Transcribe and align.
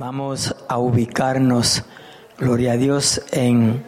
Vamos 0.00 0.56
a 0.66 0.78
ubicarnos, 0.78 1.84
gloria 2.38 2.72
a 2.72 2.76
Dios, 2.78 3.20
en, 3.32 3.84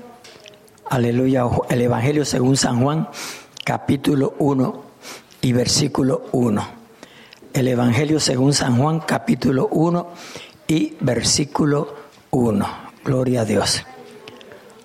aleluya, 0.91 1.45
el 1.71 1.81
Evangelio 1.81 2.27
según 2.27 2.59
San 2.59 2.83
Juan, 2.83 3.09
capítulo 3.65 4.35
1 4.39 4.85
y 5.41 5.55
versículo 5.55 6.27
1. 6.33 6.69
El 7.55 7.67
Evangelio 7.67 8.21
según 8.21 8.53
San 8.53 8.77
Juan, 8.77 9.01
capítulo 9.01 9.69
1 9.69 10.11
y 10.67 10.99
versículo 11.01 11.97
1. 12.31 12.67
Gloria 13.07 13.41
a 13.41 13.45
Dios. 13.47 13.83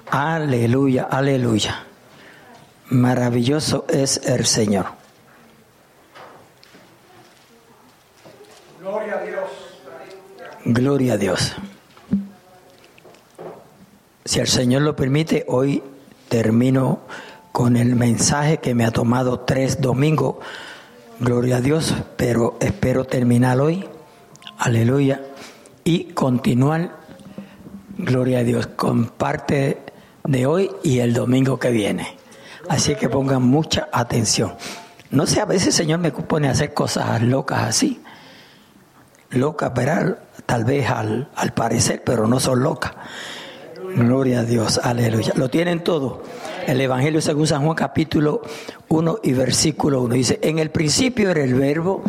Aleluya, 0.09 1.09
aleluya. 1.11 1.87
Maravilloso 2.87 3.85
es 3.89 4.25
el 4.25 4.45
Señor. 4.45 4.85
Gloria 8.79 9.15
a 9.15 9.21
Dios. 9.23 9.67
Gloria 10.69 11.13
a 11.13 11.17
Dios. 11.17 11.53
Si 14.25 14.41
el 14.41 14.47
Señor 14.47 14.81
lo 14.81 14.97
permite, 14.97 15.45
hoy 15.47 15.81
termino 16.27 16.99
con 17.53 17.77
el 17.77 17.95
mensaje 17.95 18.57
que 18.57 18.75
me 18.75 18.83
ha 18.83 18.91
tomado 18.91 19.39
tres 19.39 19.79
domingos. 19.79 20.35
Gloria 21.21 21.57
a 21.57 21.61
Dios, 21.61 21.95
pero 22.17 22.57
espero 22.59 23.05
terminar 23.05 23.61
hoy. 23.61 23.85
Aleluya. 24.57 25.21
Y 25.85 26.09
continuar, 26.09 26.97
gloria 27.97 28.39
a 28.39 28.43
Dios, 28.43 28.67
con 28.67 29.05
parte 29.05 29.81
de 30.25 30.45
hoy 30.47 30.69
y 30.83 30.99
el 30.99 31.13
domingo 31.13 31.59
que 31.59 31.71
viene. 31.71 32.17
Así 32.67 32.95
que 32.95 33.07
pongan 33.07 33.41
mucha 33.41 33.87
atención. 33.93 34.55
No 35.11 35.27
sé, 35.27 35.39
a 35.39 35.45
veces 35.45 35.67
el 35.67 35.73
Señor 35.73 35.99
me 35.99 36.11
pone 36.11 36.49
a 36.49 36.51
hacer 36.51 36.73
cosas 36.73 37.21
locas 37.21 37.61
así. 37.61 38.01
Locas, 39.31 39.73
¿verdad? 39.73 40.17
tal 40.47 40.63
vez 40.63 40.89
al, 40.89 41.27
al 41.35 41.53
parecer, 41.53 42.01
pero 42.03 42.27
no 42.27 42.39
son 42.39 42.63
locas. 42.63 42.93
Gloria 43.95 44.39
a 44.39 44.43
Dios, 44.43 44.79
aleluya. 44.83 45.33
Lo 45.35 45.49
tienen 45.49 45.83
todo. 45.83 46.23
El 46.65 46.81
Evangelio 46.81 47.21
según 47.21 47.47
San 47.47 47.63
Juan 47.63 47.75
capítulo 47.75 48.41
1 48.89 49.19
y 49.23 49.33
versículo 49.33 50.01
1 50.01 50.13
dice, 50.15 50.39
en 50.41 50.59
el 50.59 50.69
principio 50.69 51.31
era 51.31 51.43
el 51.43 51.53
verbo 51.53 52.03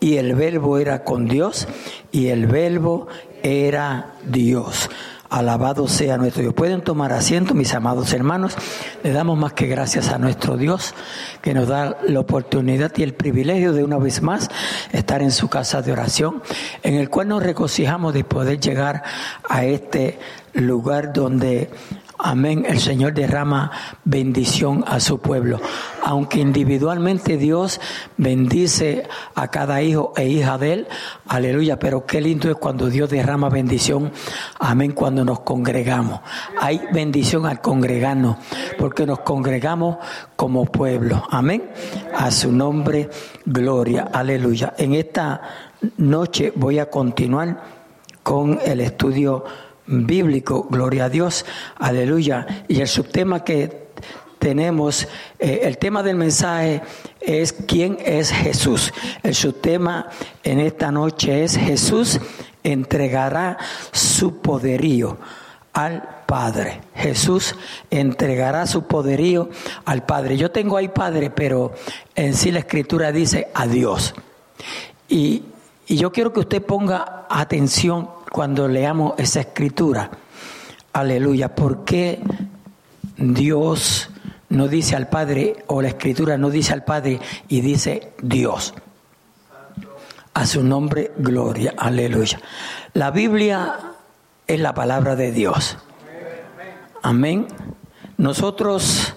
y 0.00 0.16
el 0.16 0.34
verbo 0.34 0.78
era 0.78 1.02
con 1.02 1.26
Dios 1.26 1.66
y 2.12 2.28
el 2.28 2.46
verbo 2.46 3.08
era 3.42 4.14
Dios. 4.24 4.88
Alabado 5.34 5.88
sea 5.88 6.16
nuestro 6.16 6.42
Dios. 6.42 6.54
Pueden 6.54 6.80
tomar 6.80 7.12
asiento, 7.12 7.54
mis 7.54 7.74
amados 7.74 8.12
hermanos. 8.12 8.54
Le 9.02 9.10
damos 9.10 9.36
más 9.36 9.52
que 9.52 9.66
gracias 9.66 10.10
a 10.10 10.18
nuestro 10.18 10.56
Dios 10.56 10.94
que 11.42 11.52
nos 11.54 11.66
da 11.66 11.98
la 12.06 12.20
oportunidad 12.20 12.92
y 12.96 13.02
el 13.02 13.14
privilegio 13.14 13.72
de 13.72 13.82
una 13.82 13.98
vez 13.98 14.22
más 14.22 14.48
estar 14.92 15.22
en 15.22 15.32
su 15.32 15.48
casa 15.48 15.82
de 15.82 15.90
oración, 15.90 16.40
en 16.84 16.94
el 16.94 17.10
cual 17.10 17.26
nos 17.26 17.42
regocijamos 17.42 18.14
de 18.14 18.22
poder 18.22 18.60
llegar 18.60 19.02
a 19.48 19.64
este 19.64 20.20
lugar 20.52 21.12
donde 21.12 21.68
Amén. 22.16 22.64
El 22.66 22.78
Señor 22.78 23.12
derrama 23.12 23.70
bendición 24.04 24.84
a 24.86 25.00
su 25.00 25.18
pueblo. 25.18 25.60
Aunque 26.04 26.38
individualmente 26.38 27.38
Dios 27.38 27.80
bendice 28.18 29.08
a 29.34 29.48
cada 29.48 29.82
hijo 29.82 30.12
e 30.16 30.28
hija 30.28 30.58
de 30.58 30.72
Él. 30.74 30.86
Aleluya. 31.26 31.78
Pero 31.78 32.04
qué 32.04 32.20
lindo 32.20 32.50
es 32.50 32.56
cuando 32.56 32.90
Dios 32.90 33.08
derrama 33.08 33.48
bendición. 33.48 34.12
Amén. 34.58 34.92
Cuando 34.92 35.24
nos 35.24 35.40
congregamos. 35.40 36.20
Hay 36.60 36.82
bendición 36.92 37.46
al 37.46 37.60
congregarnos. 37.62 38.36
Porque 38.78 39.06
nos 39.06 39.20
congregamos 39.20 39.96
como 40.36 40.66
pueblo. 40.66 41.24
Amén. 41.30 41.70
A 42.14 42.30
su 42.30 42.52
nombre, 42.52 43.08
gloria. 43.46 44.10
Aleluya. 44.12 44.74
En 44.76 44.92
esta 44.94 45.40
noche 45.96 46.52
voy 46.54 46.78
a 46.78 46.90
continuar 46.90 47.62
con 48.22 48.58
el 48.64 48.80
estudio 48.80 49.44
bíblico, 49.86 50.66
gloria 50.70 51.06
a 51.06 51.08
Dios, 51.08 51.44
aleluya. 51.76 52.64
Y 52.68 52.80
el 52.80 52.88
subtema 52.88 53.44
que 53.44 53.83
tenemos, 54.44 55.08
eh, 55.38 55.60
el 55.62 55.78
tema 55.78 56.02
del 56.02 56.16
mensaje 56.16 56.82
es 57.18 57.54
¿quién 57.66 57.96
es 58.04 58.30
Jesús? 58.30 58.92
El 59.22 59.34
subtema 59.34 60.10
en 60.42 60.60
esta 60.60 60.92
noche 60.92 61.44
es 61.44 61.56
Jesús 61.56 62.20
entregará 62.62 63.56
su 63.90 64.42
poderío 64.42 65.16
al 65.72 66.26
Padre. 66.26 66.82
Jesús 66.94 67.56
entregará 67.88 68.66
su 68.66 68.86
poderío 68.86 69.48
al 69.86 70.04
Padre. 70.04 70.36
Yo 70.36 70.50
tengo 70.50 70.76
ahí 70.76 70.88
Padre, 70.88 71.30
pero 71.30 71.72
en 72.14 72.34
sí 72.34 72.50
la 72.50 72.58
escritura 72.58 73.12
dice 73.12 73.48
a 73.54 73.66
Dios. 73.66 74.14
Y, 75.08 75.42
y 75.86 75.96
yo 75.96 76.12
quiero 76.12 76.34
que 76.34 76.40
usted 76.40 76.62
ponga 76.62 77.24
atención 77.30 78.10
cuando 78.30 78.68
leamos 78.68 79.14
esa 79.16 79.40
escritura. 79.40 80.10
Aleluya. 80.92 81.54
¿Por 81.54 81.86
qué 81.86 82.20
Dios 83.16 84.10
no 84.54 84.68
dice 84.68 84.96
al 84.96 85.08
Padre 85.08 85.56
o 85.66 85.82
la 85.82 85.88
escritura 85.88 86.38
no 86.38 86.50
dice 86.50 86.72
al 86.72 86.84
Padre 86.84 87.20
y 87.48 87.60
dice 87.60 88.12
Dios? 88.22 88.74
A 90.32 90.46
su 90.46 90.62
nombre, 90.64 91.12
gloria. 91.16 91.74
Aleluya. 91.76 92.40
La 92.92 93.10
Biblia 93.10 93.78
es 94.46 94.60
la 94.60 94.74
palabra 94.74 95.16
de 95.16 95.32
Dios. 95.32 95.78
Amén. 97.02 97.46
Nosotros 98.16 99.14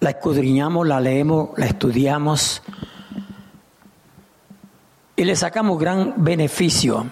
la 0.00 0.10
escudriñamos, 0.10 0.86
la 0.86 1.00
leemos, 1.00 1.50
la 1.56 1.66
estudiamos 1.66 2.62
y 5.16 5.24
le 5.24 5.36
sacamos 5.36 5.78
gran 5.78 6.14
beneficio. 6.16 7.06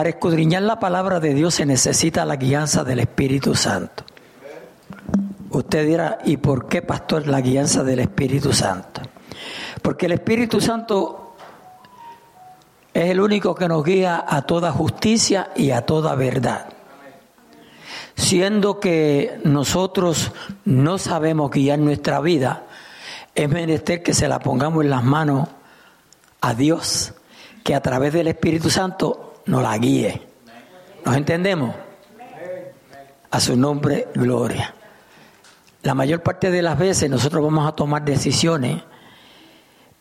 Para 0.00 0.08
escudriñar 0.08 0.62
la 0.62 0.80
palabra 0.80 1.20
de 1.20 1.34
Dios 1.34 1.56
se 1.56 1.66
necesita 1.66 2.24
la 2.24 2.36
guianza 2.36 2.84
del 2.84 3.00
Espíritu 3.00 3.54
Santo. 3.54 4.02
Usted 5.50 5.86
dirá, 5.86 6.20
¿y 6.24 6.38
por 6.38 6.68
qué, 6.68 6.80
pastor, 6.80 7.26
la 7.26 7.42
guianza 7.42 7.84
del 7.84 7.98
Espíritu 7.98 8.50
Santo? 8.54 9.02
Porque 9.82 10.06
el 10.06 10.12
Espíritu 10.12 10.58
Santo 10.58 11.36
es 12.94 13.10
el 13.10 13.20
único 13.20 13.54
que 13.54 13.68
nos 13.68 13.84
guía 13.84 14.24
a 14.26 14.40
toda 14.40 14.72
justicia 14.72 15.50
y 15.54 15.70
a 15.70 15.84
toda 15.84 16.14
verdad. 16.14 16.68
Siendo 18.14 18.80
que 18.80 19.38
nosotros 19.44 20.32
no 20.64 20.96
sabemos 20.96 21.50
guiar 21.50 21.78
nuestra 21.78 22.20
vida, 22.20 22.62
es 23.34 23.50
menester 23.50 24.02
que 24.02 24.14
se 24.14 24.28
la 24.28 24.38
pongamos 24.38 24.82
en 24.82 24.88
las 24.88 25.04
manos 25.04 25.50
a 26.40 26.54
Dios, 26.54 27.12
que 27.62 27.74
a 27.74 27.82
través 27.82 28.14
del 28.14 28.28
Espíritu 28.28 28.70
Santo 28.70 29.29
nos 29.50 29.62
la 29.62 29.76
guíe. 29.76 30.22
¿Nos 31.04 31.16
entendemos? 31.16 31.74
A 33.30 33.40
su 33.40 33.56
nombre, 33.56 34.08
gloria. 34.14 34.74
La 35.82 35.94
mayor 35.94 36.22
parte 36.22 36.50
de 36.50 36.62
las 36.62 36.78
veces 36.78 37.10
nosotros 37.10 37.42
vamos 37.42 37.66
a 37.66 37.72
tomar 37.72 38.04
decisiones 38.04 38.82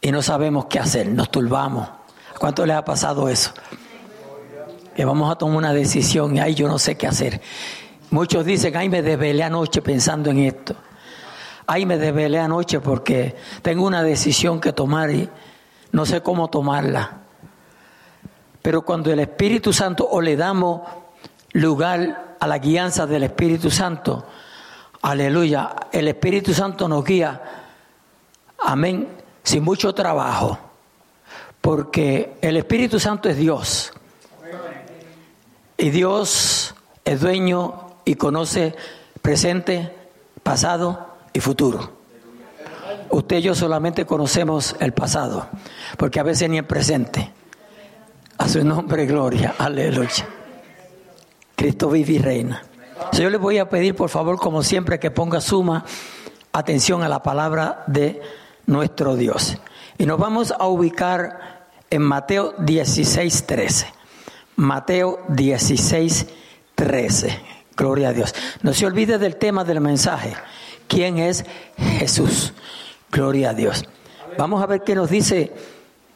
y 0.02 0.12
no 0.12 0.22
sabemos 0.22 0.66
qué 0.66 0.80
hacer, 0.80 1.08
nos 1.08 1.32
turbamos. 1.32 1.88
¿A 1.88 2.40
cuánto 2.40 2.66
les 2.66 2.76
ha 2.76 2.86
pasado 2.86 3.28
eso? 3.28 3.52
Que 4.96 5.04
vamos 5.04 5.32
a 5.32 5.36
tomar 5.36 5.58
una 5.58 5.74
decisión 5.74 6.36
y 6.36 6.40
ahí 6.40 6.54
yo 6.54 6.68
no 6.68 6.78
sé 6.78 6.96
qué 6.96 7.08
hacer. 7.08 7.42
Muchos 8.12 8.46
dicen, 8.46 8.76
ay, 8.76 8.90
me 8.90 9.02
desvelé 9.02 9.44
anoche 9.44 9.82
pensando 9.82 10.30
en 10.30 10.40
esto. 10.40 10.76
Ay, 11.66 11.86
me 11.86 11.98
desvelé 11.98 12.40
anoche 12.40 12.80
porque 12.80 13.36
tengo 13.62 13.86
una 13.86 14.04
decisión 14.04 14.60
que 14.60 14.74
tomar 14.74 15.12
y 15.12 15.30
no 15.92 16.06
sé 16.06 16.22
cómo 16.22 16.50
tomarla. 16.50 17.29
Pero 18.62 18.82
cuando 18.84 19.12
el 19.12 19.20
Espíritu 19.20 19.72
Santo 19.72 20.08
o 20.10 20.22
le 20.22 20.36
damos 20.36 20.82
lugar 21.54 22.36
a 22.40 22.48
la 22.48 22.58
guianza 22.58 23.06
del 23.06 23.24
Espíritu 23.24 23.72
Santo, 23.72 24.26
aleluya, 25.02 25.76
el 25.92 26.08
Espíritu 26.08 26.54
Santo 26.54 26.88
nos 26.88 27.04
guía, 27.04 27.42
amén, 28.60 29.08
sin 29.44 29.64
mucho 29.64 29.94
trabajo, 29.94 30.58
porque 31.62 32.38
el 32.42 32.58
Espíritu 32.58 33.00
Santo 33.00 33.30
es 33.30 33.38
Dios. 33.38 33.94
Y 35.78 35.92
Dios 35.92 36.76
es 37.06 37.22
dueño 37.22 37.90
y 38.04 38.16
conoce 38.16 38.76
presente, 39.22 39.96
pasado 40.44 41.16
y 41.32 41.40
futuro. 41.40 41.92
Usted 43.10 43.38
y 43.38 43.42
yo 43.42 43.56
solamente 43.56 44.06
conocemos 44.06 44.76
el 44.80 44.94
pasado, 44.94 45.48
porque 45.98 46.20
a 46.20 46.24
veces 46.24 46.50
ni 46.50 46.58
el 46.58 46.66
presente. 46.66 47.32
A 48.40 48.48
su 48.48 48.64
nombre, 48.64 49.06
gloria. 49.06 49.56
Aleluya. 49.58 50.28
Cristo 51.56 51.90
vive 51.90 52.14
y 52.14 52.20
reina. 52.20 52.64
Yo 53.12 53.30
le 53.30 53.38
voy 53.38 53.58
a 53.58 53.68
pedir, 53.70 53.96
por 53.96 54.10
favor, 54.10 54.38
como 54.38 54.64
siempre, 54.64 54.98
que 54.98 55.12
ponga 55.12 55.42
suma 55.42 55.84
atención 56.54 57.04
a 57.04 57.10
la 57.10 57.22
palabra 57.22 57.84
de 57.88 58.22
nuestro 58.66 59.18
Dios. 59.18 59.58
Y 59.98 60.06
nos 60.06 60.18
vamos 60.18 60.54
a 60.58 60.68
ubicar 60.68 61.68
en 61.90 62.02
Mateo 62.02 62.54
16, 62.60 63.46
13. 63.46 63.88
Mateo 64.56 65.20
16, 65.28 66.28
13. 66.76 67.40
Gloria 67.76 68.10
a 68.10 68.14
Dios. 68.14 68.34
No 68.62 68.74
se 68.74 68.86
olvide 68.86 69.18
del 69.18 69.36
tema 69.36 69.66
del 69.66 69.82
mensaje. 69.82 70.34
¿Quién 70.88 71.18
es 71.18 71.44
Jesús? 71.78 72.54
Gloria 73.12 73.50
a 73.50 73.54
Dios. 73.54 73.84
Vamos 74.38 74.64
a 74.64 74.66
ver 74.66 74.84
qué 74.86 74.96
nos 74.96 75.10
dice 75.10 75.52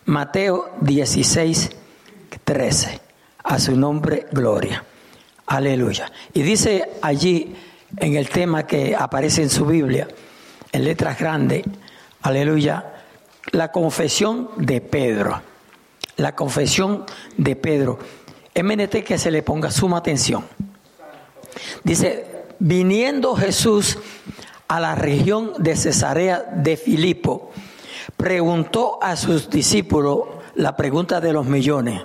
Mateo 0.05 0.71
16, 0.79 1.69
13. 1.69 1.82
A 3.43 3.59
su 3.59 3.75
nombre, 3.75 4.27
gloria. 4.31 4.83
Aleluya. 5.47 6.11
Y 6.33 6.41
dice 6.41 6.91
allí 7.01 7.55
en 7.97 8.15
el 8.15 8.29
tema 8.29 8.65
que 8.65 8.95
aparece 8.95 9.43
en 9.43 9.49
su 9.49 9.65
Biblia, 9.65 10.07
en 10.71 10.83
letras 10.83 11.19
grandes, 11.19 11.63
aleluya, 12.21 12.93
la 13.51 13.71
confesión 13.71 14.49
de 14.57 14.81
Pedro. 14.81 15.41
La 16.17 16.35
confesión 16.35 17.05
de 17.37 17.55
Pedro. 17.55 17.99
MNT 18.55 19.03
que 19.03 19.17
se 19.17 19.31
le 19.31 19.43
ponga 19.43 19.71
suma 19.71 19.97
atención. 19.97 20.45
Dice, 21.83 22.45
viniendo 22.59 23.35
Jesús 23.35 23.97
a 24.67 24.79
la 24.79 24.95
región 24.95 25.53
de 25.57 25.75
Cesarea 25.75 26.39
de 26.39 26.77
Filipo, 26.77 27.51
preguntó 28.15 28.99
a 29.01 29.15
sus 29.15 29.49
discípulos 29.49 30.21
la 30.55 30.75
pregunta 30.75 31.19
de 31.19 31.33
los 31.33 31.45
millones. 31.45 32.01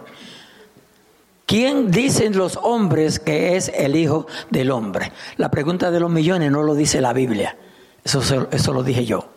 ¿Quién 1.48 1.90
dicen 1.90 2.36
los 2.36 2.58
hombres 2.62 3.18
que 3.18 3.56
es 3.56 3.72
el 3.74 3.96
Hijo 3.96 4.26
del 4.50 4.70
Hombre? 4.70 5.12
La 5.38 5.50
pregunta 5.50 5.90
de 5.90 5.98
los 5.98 6.10
millones 6.10 6.52
no 6.52 6.62
lo 6.62 6.74
dice 6.74 7.00
la 7.00 7.14
Biblia. 7.14 7.56
Eso, 8.04 8.20
eso 8.50 8.72
lo 8.74 8.82
dije 8.82 9.06
yo. 9.06 9.30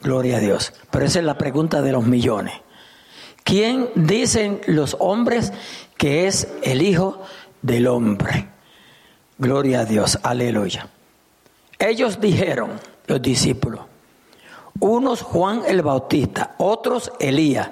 Gloria 0.00 0.38
a 0.38 0.40
Dios. 0.40 0.72
Pero 0.90 1.04
esa 1.04 1.18
es 1.18 1.26
la 1.26 1.36
pregunta 1.36 1.82
de 1.82 1.92
los 1.92 2.06
millones. 2.06 2.54
¿Quién 3.44 3.90
dicen 3.94 4.62
los 4.66 4.96
hombres 4.98 5.52
que 5.98 6.26
es 6.26 6.48
el 6.62 6.80
Hijo 6.80 7.20
del 7.60 7.86
Hombre? 7.86 8.48
Gloria 9.36 9.80
a 9.80 9.84
Dios. 9.84 10.18
Aleluya. 10.22 10.88
Ellos 11.78 12.18
dijeron, 12.18 12.80
los 13.08 13.20
discípulos, 13.20 13.82
unos 14.80 15.20
Juan 15.20 15.64
el 15.68 15.82
Bautista, 15.82 16.54
otros 16.56 17.12
Elías 17.20 17.68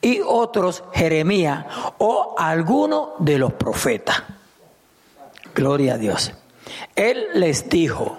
y 0.00 0.20
otros 0.24 0.84
Jeremías 0.92 1.66
o 1.98 2.34
alguno 2.38 3.14
de 3.18 3.38
los 3.38 3.52
profetas. 3.54 4.22
Gloria 5.54 5.94
a 5.94 5.98
Dios. 5.98 6.32
Él 6.94 7.28
les 7.34 7.68
dijo, 7.68 8.18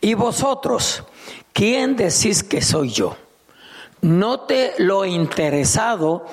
¿y 0.00 0.14
vosotros 0.14 1.04
quién 1.52 1.96
decís 1.96 2.42
que 2.42 2.60
soy 2.60 2.90
yo? 2.90 3.16
Note 4.02 4.74
lo 4.78 5.04
interesado 5.04 6.26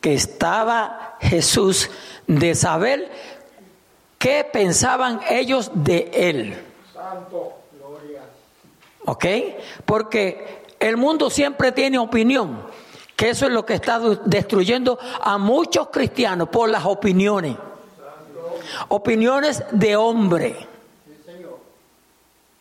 que 0.00 0.14
estaba 0.14 1.16
Jesús 1.20 1.90
de 2.26 2.54
saber 2.54 3.10
qué 4.18 4.48
pensaban 4.50 5.20
ellos 5.28 5.70
de 5.74 6.10
él. 6.14 6.58
¿Ok? 9.04 9.26
Porque 9.84 10.64
el 10.78 10.96
mundo 10.96 11.28
siempre 11.28 11.72
tiene 11.72 11.98
opinión 11.98 12.62
que 13.20 13.28
eso 13.28 13.44
es 13.44 13.52
lo 13.52 13.66
que 13.66 13.74
está 13.74 14.00
destruyendo 14.24 14.98
a 15.20 15.36
muchos 15.36 15.88
cristianos 15.90 16.48
por 16.48 16.70
las 16.70 16.86
opiniones. 16.86 17.54
Opiniones 18.88 19.62
de 19.72 19.94
hombre. 19.94 20.66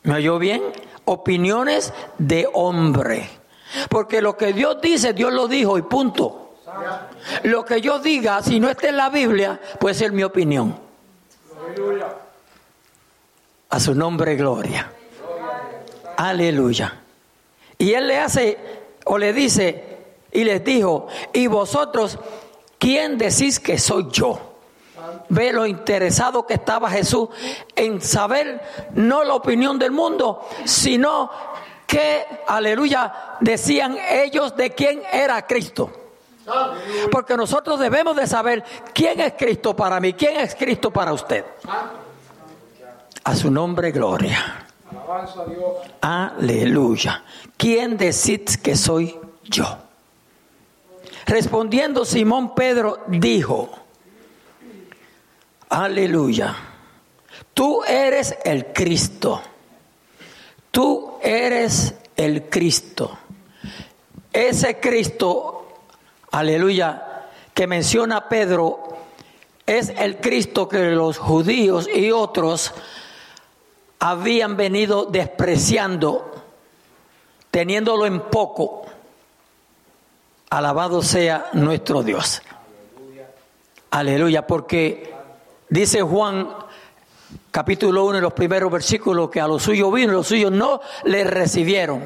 ¿Me 0.03 0.15
oyó 0.15 0.38
bien? 0.38 0.61
Opiniones 1.06 1.94
de 2.17 2.45
hombre. 2.51 3.29
Porque 3.88 4.21
lo 4.21 4.35
que 4.35 4.51
Dios 4.51 4.81
dice, 4.81 5.13
Dios 5.13 5.31
lo 5.31 5.47
dijo 5.47 5.77
y 5.77 5.81
punto. 5.83 6.56
Lo 7.44 7.63
que 7.63 7.79
yo 7.79 8.00
diga, 8.00 8.44
si 8.44 8.59
no 8.59 8.67
está 8.69 8.89
en 8.89 8.97
la 8.97 9.09
Biblia, 9.09 9.61
puede 9.79 9.95
ser 9.95 10.11
mi 10.11 10.23
opinión. 10.23 10.77
A 13.69 13.79
su 13.79 13.95
nombre, 13.95 14.35
gloria. 14.35 14.91
Aleluya. 16.17 17.00
Y 17.77 17.94
él 17.94 18.07
le 18.07 18.17
hace 18.17 18.57
o 19.06 19.17
le 19.17 19.31
dice, 19.31 19.88
y 20.31 20.43
les 20.43 20.63
dijo, 20.63 21.07
¿y 21.33 21.47
vosotros 21.47 22.17
quién 22.77 23.17
decís 23.17 23.59
que 23.59 23.77
soy 23.77 24.07
yo? 24.11 24.39
Ve 25.29 25.53
lo 25.53 25.65
interesado 25.65 26.45
que 26.45 26.55
estaba 26.55 26.89
Jesús 26.89 27.29
en 27.75 28.01
saber 28.01 28.61
no 28.93 29.23
la 29.23 29.35
opinión 29.35 29.77
del 29.79 29.91
mundo, 29.91 30.47
sino 30.65 31.29
que, 31.85 32.25
aleluya, 32.47 33.37
decían 33.39 33.97
ellos 34.09 34.55
de 34.55 34.71
quién 34.71 35.01
era 35.11 35.45
Cristo. 35.45 35.91
Porque 37.11 37.37
nosotros 37.37 37.79
debemos 37.79 38.15
de 38.15 38.27
saber 38.27 38.63
quién 38.93 39.19
es 39.19 39.33
Cristo 39.33 39.75
para 39.75 39.99
mí, 39.99 40.13
quién 40.13 40.37
es 40.37 40.55
Cristo 40.55 40.91
para 40.91 41.13
usted. 41.13 41.45
A 43.23 43.35
su 43.35 43.51
nombre, 43.51 43.91
gloria. 43.91 44.67
Aleluya. 46.01 47.23
¿Quién 47.57 47.97
decís 47.97 48.57
que 48.57 48.75
soy 48.75 49.15
yo? 49.43 49.88
Respondiendo 51.29 52.05
Simón 52.05 52.55
Pedro 52.55 53.03
dijo, 53.05 53.69
aleluya, 55.69 56.55
tú 57.53 57.83
eres 57.83 58.35
el 58.43 58.73
Cristo, 58.73 59.39
tú 60.71 61.19
eres 61.21 61.93
el 62.15 62.49
Cristo. 62.49 63.15
Ese 64.33 64.79
Cristo, 64.79 65.67
aleluya, 66.31 67.27
que 67.53 67.67
menciona 67.67 68.27
Pedro, 68.27 68.97
es 69.67 69.89
el 69.89 70.17
Cristo 70.17 70.67
que 70.67 70.79
los 70.89 71.19
judíos 71.19 71.87
y 71.93 72.09
otros 72.09 72.73
habían 73.99 74.57
venido 74.57 75.05
despreciando, 75.05 76.43
teniéndolo 77.51 78.07
en 78.07 78.19
poco. 78.19 78.88
Alabado 80.49 81.03
sea 81.03 81.49
nuestro 81.53 82.01
Dios. 82.01 82.41
Aleluya, 83.91 84.47
porque 84.47 85.13
dice 85.69 86.01
Juan 86.01 86.49
capítulo 87.51 88.05
1 88.05 88.17
en 88.17 88.23
los 88.23 88.33
primeros 88.33 88.71
versículos 88.71 89.29
que 89.29 89.41
a 89.41 89.47
los 89.47 89.63
suyos 89.63 89.93
vino, 89.93 90.13
los 90.13 90.27
suyos 90.27 90.51
no 90.51 90.81
le 91.03 91.23
recibieron. 91.23 92.01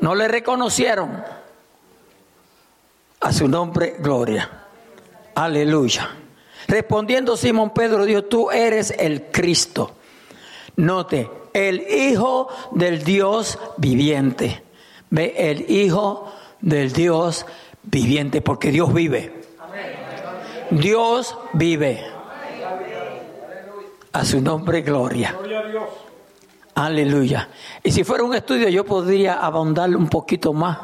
No 0.00 0.14
le 0.14 0.28
reconocieron. 0.28 1.22
A 3.20 3.32
su 3.32 3.48
nombre, 3.48 3.96
gloria. 3.98 4.66
Aleluya. 5.34 6.10
Respondiendo 6.66 7.36
Simón 7.36 7.70
Pedro, 7.70 8.04
Dios, 8.04 8.28
tú 8.28 8.50
eres 8.50 8.94
el 8.98 9.30
Cristo. 9.30 9.92
Note, 10.76 11.30
el 11.52 11.80
Hijo 11.80 12.48
del 12.72 13.02
Dios 13.02 13.58
viviente. 13.78 14.62
Ve, 15.10 15.34
el 15.36 15.70
Hijo 15.70 16.32
del 16.60 16.92
Dios 16.92 17.46
viviente, 17.82 18.40
porque 18.40 18.70
Dios 18.70 18.92
vive. 18.92 19.42
Dios 20.70 21.36
vive. 21.52 22.04
A 24.12 24.24
su 24.24 24.40
nombre, 24.40 24.82
gloria. 24.82 25.36
Aleluya. 26.74 27.48
Y 27.82 27.90
si 27.90 28.04
fuera 28.04 28.24
un 28.24 28.34
estudio, 28.34 28.68
yo 28.68 28.84
podría 28.84 29.34
abundar 29.34 29.94
un 29.96 30.08
poquito 30.08 30.52
más, 30.52 30.78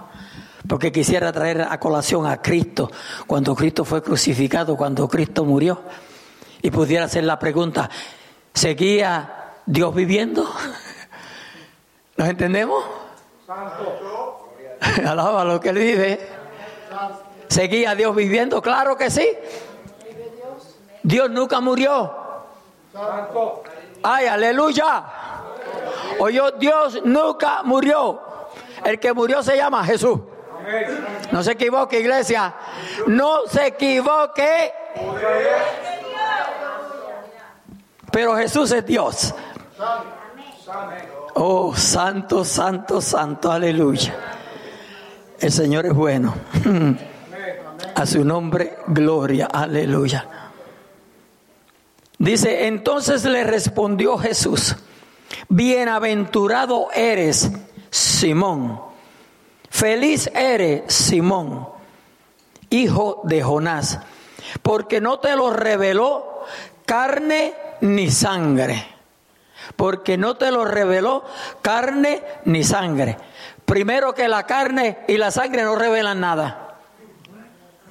porque 0.69 0.90
quisiera 0.90 1.33
traer 1.33 1.62
a 1.62 1.78
colación 1.78 2.26
a 2.26 2.43
Cristo, 2.43 2.90
cuando 3.26 3.54
Cristo 3.54 3.85
fue 3.85 4.02
crucificado, 4.02 4.76
cuando 4.76 5.07
Cristo 5.09 5.45
murió, 5.45 5.83
y 6.62 6.71
pudiera 6.71 7.04
hacer 7.04 7.25
la 7.25 7.38
pregunta, 7.38 7.90
¿seguía 8.52 9.52
Dios 9.66 9.95
viviendo? 9.95 10.50
¿Nos 12.16 12.28
entendemos? 12.28 12.83
Santo. 13.47 14.24
Alaba 15.07 15.45
lo 15.45 15.61
que 15.61 15.71
él 15.71 15.79
vive. 15.79 16.29
¿Seguía 17.49 17.95
Dios 17.95 18.14
viviendo? 18.14 18.61
Claro 18.61 18.97
que 18.97 19.11
sí. 19.11 19.29
Dios 21.03 21.31
nunca 21.31 21.61
murió. 21.61 22.12
Ay, 24.03 24.26
aleluya. 24.26 25.05
Oyó, 26.19 26.53
Dios 26.53 27.00
nunca 27.05 27.62
murió. 27.62 28.21
El 28.85 28.99
que 28.99 29.12
murió 29.12 29.43
se 29.43 29.57
llama 29.57 29.85
Jesús. 29.85 30.21
No 31.31 31.43
se 31.43 31.53
equivoque, 31.53 32.00
iglesia. 32.00 32.55
No 33.07 33.47
se 33.47 33.69
equivoque. 33.69 34.73
Pero 38.11 38.37
Jesús 38.37 38.73
es 38.73 38.87
Dios. 38.87 39.35
Oh, 41.35 41.75
santo, 41.75 42.45
santo, 42.45 43.00
santo, 43.00 43.50
aleluya. 43.50 44.34
El 45.41 45.53
Señor 45.53 45.87
es 45.87 45.95
bueno. 45.95 46.35
A 47.95 48.07
su 48.07 48.25
nombre, 48.25 48.79
gloria, 48.87 49.47
aleluya. 49.47 50.26
Dice, 52.19 52.67
entonces 52.67 53.25
le 53.25 53.45
respondió 53.45 54.17
Jesús, 54.19 54.76
bienaventurado 55.49 56.88
eres, 56.95 57.50
Simón, 57.91 58.81
feliz 59.69 60.31
eres, 60.35 60.93
Simón, 60.93 61.69
hijo 62.71 63.21
de 63.25 63.43
Jonás, 63.43 64.00
porque 64.62 65.00
no 65.00 65.19
te 65.19 65.37
lo 65.37 65.50
reveló 65.50 66.45
carne 66.87 67.55
ni 67.81 68.11
sangre, 68.11 68.87
porque 69.76 70.17
no 70.17 70.37
te 70.37 70.50
lo 70.50 70.64
reveló 70.64 71.25
carne 71.62 72.23
ni 72.45 72.64
sangre 72.64 73.19
Primero 73.64 74.14
que 74.14 74.28
la 74.28 74.44
carne 74.44 74.99
y 75.09 75.16
la 75.16 75.30
sangre 75.30 75.62
no 75.62 75.75
revelan 75.75 76.21
nada. 76.21 76.76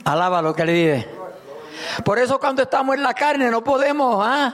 Alaba 0.05 0.41
lo 0.41 0.53
que 0.53 0.65
le 0.65 0.73
vive. 0.73 1.09
Por 2.05 2.19
eso 2.19 2.39
cuando 2.39 2.63
estamos 2.63 2.95
en 2.95 3.03
la 3.03 3.13
carne 3.13 3.49
no 3.49 3.63
podemos 3.63 4.23
¿ah? 4.25 4.53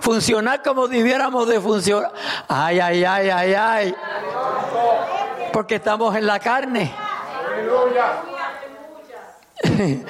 funcionar 0.00 0.62
como 0.62 0.88
debiéramos 0.88 1.48
de 1.48 1.60
funcionar. 1.60 2.12
Ay, 2.48 2.80
ay, 2.80 3.04
ay, 3.04 3.30
ay, 3.30 3.54
ay. 3.54 3.94
Porque 5.52 5.76
estamos 5.76 6.14
en 6.16 6.26
la 6.26 6.38
carne. 6.38 6.94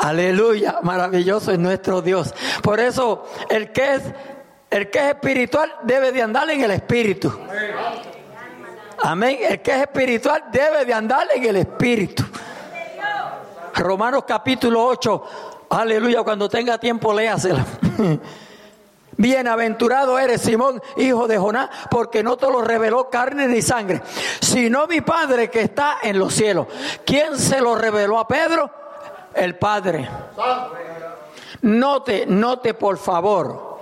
Aleluya, 0.00 0.78
maravilloso 0.82 1.52
es 1.52 1.58
nuestro 1.58 2.02
Dios. 2.02 2.34
Por 2.62 2.80
eso 2.80 3.26
el 3.48 3.72
que 3.72 3.94
es 3.94 4.02
el 4.70 4.90
que 4.90 4.98
es 4.98 5.04
espiritual 5.14 5.72
debe 5.82 6.10
de 6.10 6.22
andar 6.22 6.50
en 6.50 6.62
el 6.62 6.72
espíritu. 6.72 7.32
Amén. 7.48 8.13
El 9.04 9.60
que 9.60 9.70
es 9.70 9.82
espiritual 9.82 10.44
debe 10.50 10.86
de 10.86 10.94
andar 10.94 11.28
en 11.34 11.44
el 11.44 11.56
espíritu. 11.56 12.24
Romanos 13.74 14.24
capítulo 14.26 14.82
8. 14.86 15.24
Aleluya, 15.68 16.22
cuando 16.22 16.48
tenga 16.48 16.78
tiempo 16.78 17.12
léasela. 17.12 17.66
Bienaventurado 19.16 20.18
eres 20.18 20.40
Simón, 20.40 20.82
hijo 20.96 21.28
de 21.28 21.36
Jonás, 21.36 21.68
porque 21.90 22.22
no 22.22 22.38
te 22.38 22.46
lo 22.46 22.62
reveló 22.62 23.10
carne 23.10 23.46
ni 23.46 23.60
sangre, 23.60 24.00
sino 24.40 24.86
mi 24.86 25.02
Padre 25.02 25.50
que 25.50 25.60
está 25.60 25.98
en 26.02 26.18
los 26.18 26.32
cielos. 26.32 26.66
¿Quién 27.04 27.38
se 27.38 27.60
lo 27.60 27.74
reveló 27.74 28.18
a 28.18 28.26
Pedro? 28.26 28.70
El 29.34 29.56
Padre. 29.56 30.08
Note, 31.60 32.24
note 32.26 32.72
por 32.72 32.96
favor, 32.96 33.73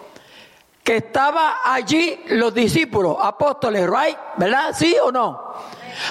que 0.83 0.97
estaba 0.97 1.61
allí 1.65 2.25
los 2.29 2.53
discípulos, 2.53 3.17
apóstoles, 3.21 3.89
right? 3.89 4.19
¿Verdad? 4.37 4.75
¿Sí 4.75 4.97
o 5.01 5.13
no? 5.13 5.55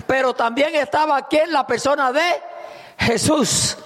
Pero 0.08 0.34
también 0.34 0.75
estaba 0.75 1.18
aquí 1.18 1.38
en 1.38 1.51
la 1.51 1.68
persona 1.68 2.12
de 2.12 2.42
Jesús. 2.98 3.78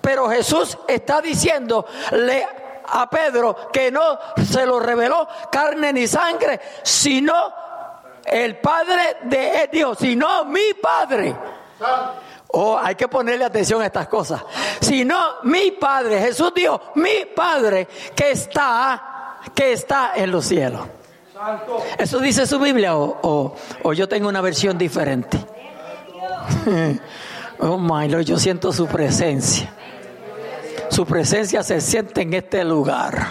Pero 0.00 0.28
Jesús 0.28 0.76
está 0.86 1.20
diciéndole 1.20 2.46
a 2.90 3.08
Pedro 3.08 3.70
que 3.72 3.90
no 3.90 4.18
se 4.44 4.66
lo 4.66 4.80
reveló 4.80 5.26
carne 5.50 5.92
ni 5.92 6.06
sangre, 6.06 6.60
sino 6.82 7.34
el 8.24 8.58
Padre 8.58 9.18
de 9.22 9.68
Dios, 9.72 9.98
sino 9.98 10.44
mi 10.44 10.74
Padre. 10.74 11.34
Oh, 12.48 12.78
hay 12.78 12.94
que 12.94 13.08
ponerle 13.08 13.44
atención 13.44 13.80
a 13.82 13.86
estas 13.86 14.08
cosas. 14.08 14.42
Sino 14.80 15.36
mi 15.44 15.70
Padre, 15.72 16.20
Jesús 16.20 16.52
dijo, 16.54 16.92
mi 16.96 17.26
Padre 17.34 17.86
que 18.14 18.32
está, 18.32 19.17
que 19.50 19.72
está 19.72 20.12
en 20.14 20.30
los 20.30 20.46
cielos. 20.46 20.80
¿Eso 21.98 22.18
dice 22.18 22.46
su 22.46 22.58
Biblia 22.58 22.96
o, 22.96 23.54
o 23.82 23.92
yo 23.92 24.08
tengo 24.08 24.28
una 24.28 24.40
versión 24.40 24.76
diferente? 24.78 25.38
Oh 27.60 27.76
my 27.76 28.08
Lord, 28.08 28.24
yo 28.24 28.38
siento 28.38 28.72
su 28.72 28.86
presencia. 28.86 29.72
Su 30.90 31.04
presencia 31.04 31.62
se 31.64 31.80
siente 31.80 32.22
en 32.22 32.34
este 32.34 32.62
lugar. 32.62 33.26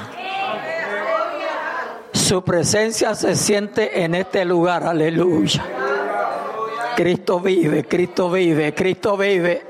Su 2.11 2.43
presencia 2.43 3.15
se 3.15 3.37
siente 3.37 4.03
en 4.03 4.15
este 4.15 4.43
lugar. 4.43 4.83
Aleluya. 4.83 5.63
Cristo 6.95 7.39
vive, 7.39 7.85
Cristo 7.85 8.29
vive, 8.29 8.73
Cristo 8.73 9.15
vive. 9.15 9.61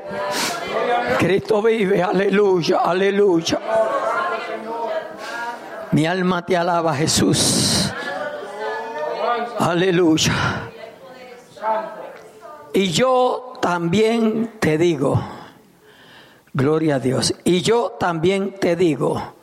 Cristo 1.20 1.62
vive, 1.62 2.02
aleluya, 2.02 2.80
aleluya. 2.80 3.60
Mi 5.98 6.06
alma 6.06 6.46
te 6.46 6.56
alaba, 6.56 6.94
Jesús. 6.96 7.92
Aleluya. 9.58 10.70
Y 12.72 12.92
yo 12.92 13.54
también 13.60 14.52
te 14.60 14.78
digo, 14.78 15.20
Gloria 16.54 16.98
a 16.98 17.00
Dios. 17.00 17.34
Y 17.44 17.64
yo 17.64 17.96
también 18.00 18.60
te 18.60 18.76
digo 18.76 19.38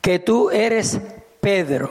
que 0.00 0.20
tú 0.20 0.50
eres 0.50 1.00
Pedro 1.40 1.90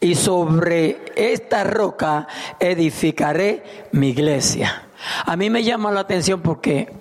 y 0.00 0.16
sobre 0.16 1.06
esta 1.16 1.64
roca 1.64 2.28
edificaré 2.60 3.88
mi 3.92 4.10
iglesia. 4.10 4.82
A 5.24 5.34
mí 5.34 5.48
me 5.48 5.64
llama 5.64 5.90
la 5.92 6.00
atención 6.00 6.42
porque, 6.42 6.92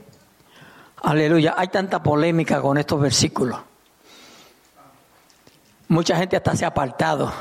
aleluya, 1.02 1.56
hay 1.58 1.68
tanta 1.68 2.02
polémica 2.02 2.62
con 2.62 2.78
estos 2.78 3.02
versículos. 3.02 3.73
Mucha 5.94 6.18
gente 6.18 6.36
hasta 6.36 6.56
se 6.56 6.66
ha 6.66 6.70
apartado, 6.70 7.32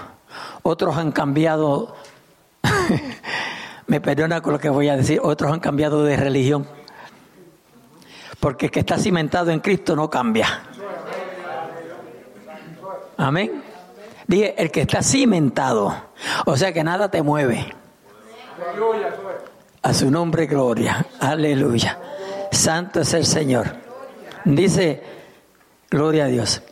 otros 0.62 0.98
han 0.98 1.10
cambiado, 1.10 1.96
me 3.86 3.98
perdona 3.98 4.42
con 4.42 4.52
lo 4.52 4.58
que 4.58 4.68
voy 4.68 4.90
a 4.90 4.96
decir, 4.96 5.20
otros 5.22 5.50
han 5.50 5.60
cambiado 5.60 6.04
de 6.04 6.18
religión 6.18 6.66
porque 8.40 8.66
el 8.66 8.72
que 8.72 8.80
está 8.80 8.98
cimentado 8.98 9.50
en 9.52 9.60
Cristo 9.60 9.96
no 9.96 10.10
cambia. 10.10 10.64
Amén. 13.16 13.62
Dije, 14.26 14.54
el 14.60 14.70
que 14.70 14.82
está 14.82 15.02
cimentado, 15.02 15.94
o 16.44 16.54
sea 16.54 16.74
que 16.74 16.84
nada 16.84 17.10
te 17.10 17.22
mueve. 17.22 17.74
A 19.80 19.94
su 19.94 20.10
nombre, 20.10 20.44
gloria. 20.46 21.06
Aleluya. 21.20 21.98
Santo 22.50 23.00
es 23.00 23.14
el 23.14 23.24
Señor. 23.24 23.76
Dice, 24.44 25.02
gloria 25.88 26.24
a 26.24 26.26
Dios, 26.26 26.62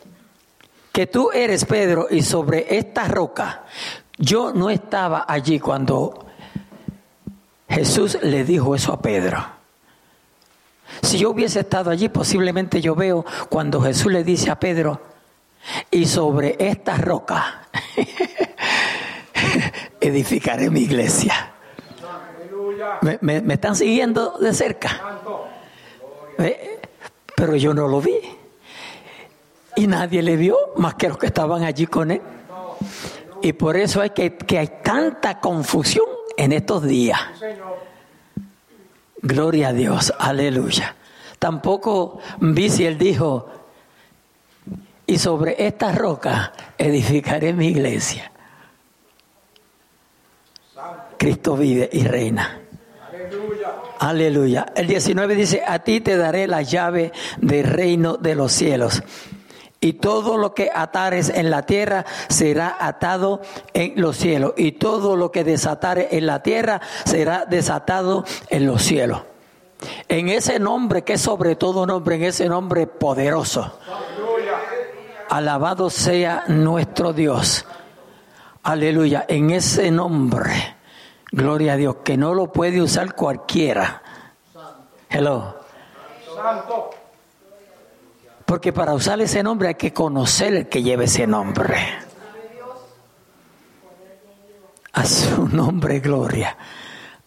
que 0.91 1.07
tú 1.07 1.31
eres 1.31 1.65
Pedro 1.65 2.07
y 2.09 2.21
sobre 2.21 2.77
esta 2.77 3.05
roca, 3.05 3.63
yo 4.17 4.53
no 4.53 4.69
estaba 4.69 5.25
allí 5.27 5.59
cuando 5.59 6.25
Jesús 7.69 8.17
le 8.21 8.43
dijo 8.43 8.75
eso 8.75 8.93
a 8.93 9.01
Pedro. 9.01 9.43
Si 11.01 11.17
yo 11.17 11.31
hubiese 11.31 11.61
estado 11.61 11.89
allí, 11.89 12.09
posiblemente 12.09 12.81
yo 12.81 12.95
veo 12.95 13.25
cuando 13.49 13.81
Jesús 13.81 14.11
le 14.11 14.23
dice 14.23 14.51
a 14.51 14.59
Pedro, 14.59 15.01
y 15.89 16.05
sobre 16.05 16.57
esta 16.59 16.97
roca 16.97 17.67
edificaré 20.01 20.69
mi 20.69 20.81
iglesia. 20.81 21.53
¿Me, 23.21 23.53
están 23.53 23.75
siguiendo 23.75 24.37
de 24.39 24.53
cerca? 24.53 25.19
Pero 27.35 27.55
yo 27.55 27.73
no 27.73 27.87
lo 27.87 28.01
vi. 28.01 28.19
Y 29.75 29.87
nadie 29.87 30.21
le 30.21 30.35
vio 30.35 30.57
más 30.77 30.95
que 30.95 31.07
los 31.07 31.17
que 31.17 31.27
estaban 31.27 31.63
allí 31.63 31.87
con 31.87 32.11
él. 32.11 32.21
Y 33.41 33.53
por 33.53 33.77
eso 33.77 34.01
hay 34.01 34.11
que, 34.11 34.35
que 34.35 34.59
hay 34.59 34.69
tanta 34.83 35.39
confusión 35.39 36.05
en 36.37 36.51
estos 36.51 36.83
días. 36.83 37.19
Gloria 39.21 39.69
a 39.69 39.73
Dios, 39.73 40.13
aleluya. 40.17 40.95
Tampoco 41.39 42.19
vi 42.39 42.69
si 42.69 42.85
él 42.85 42.97
dijo, 42.97 43.49
y 45.05 45.17
sobre 45.17 45.65
esta 45.65 45.91
roca 45.91 46.53
edificaré 46.77 47.53
mi 47.53 47.67
iglesia. 47.67 48.31
Cristo 51.17 51.55
vive 51.55 51.89
y 51.91 52.03
reina. 52.03 52.61
Aleluya. 53.09 53.75
Aleluya. 53.99 54.65
El 54.75 54.87
19 54.87 55.35
dice, 55.35 55.63
a 55.65 55.79
ti 55.79 56.01
te 56.01 56.17
daré 56.17 56.47
la 56.47 56.61
llave 56.63 57.11
del 57.37 57.65
reino 57.65 58.17
de 58.17 58.35
los 58.35 58.51
cielos 58.51 59.03
y 59.81 59.93
todo 59.93 60.37
lo 60.37 60.53
que 60.53 60.71
atares 60.73 61.29
en 61.29 61.49
la 61.49 61.65
tierra 61.65 62.05
será 62.29 62.77
atado 62.79 63.41
en 63.73 63.99
los 63.99 64.15
cielos, 64.15 64.53
y 64.55 64.73
todo 64.73 65.15
lo 65.15 65.31
que 65.31 65.43
desatare 65.43 66.09
en 66.11 66.27
la 66.27 66.43
tierra 66.43 66.79
será 67.03 67.45
desatado 67.45 68.23
en 68.49 68.67
los 68.67 68.83
cielos. 68.83 69.23
En 70.07 70.29
ese 70.29 70.59
nombre 70.59 71.03
que 71.03 71.13
es 71.13 71.21
sobre 71.21 71.55
todo 71.55 71.87
nombre, 71.87 72.15
en 72.15 72.23
ese 72.23 72.47
nombre 72.47 72.85
poderoso. 72.85 73.79
Alabado 75.29 75.89
sea 75.89 76.43
nuestro 76.47 77.13
Dios. 77.13 77.65
Aleluya. 78.63 79.25
En 79.27 79.49
ese 79.49 79.89
nombre. 79.89 80.75
Gloria 81.31 81.73
a 81.73 81.77
Dios. 81.77 81.95
Que 82.03 82.17
no 82.17 82.33
lo 82.33 82.51
puede 82.51 82.81
usar 82.81 83.15
cualquiera. 83.15 84.03
Hello. 85.09 85.55
Santo. 86.35 87.00
Porque 88.51 88.73
para 88.73 88.93
usar 88.93 89.21
ese 89.21 89.41
nombre 89.43 89.69
hay 89.69 89.75
que 89.75 89.93
conocer 89.93 90.53
el 90.53 90.67
que 90.67 90.83
lleva 90.83 91.05
ese 91.05 91.25
nombre. 91.25 91.77
A 94.91 95.05
su 95.05 95.47
nombre, 95.53 96.01
gloria. 96.01 96.57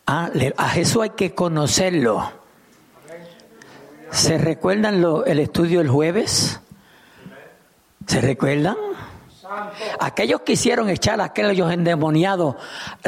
A, 0.05 0.29
Jesús 0.69 1.03
hay 1.03 1.11
que 1.17 1.35
conocerlo. 1.35 2.31
¿Se 4.11 4.37
recuerdan 4.37 5.03
el 5.25 5.39
estudio 5.39 5.81
el 5.81 5.89
jueves? 5.89 6.61
¿Se 8.07 8.21
recuerdan? 8.21 8.77
Aquellos 10.01 10.41
que 10.41 10.53
quisieron 10.53 10.91
echar 10.91 11.23
a 11.23 11.25
aquellos 11.25 11.73
endemoniados, 11.73 12.57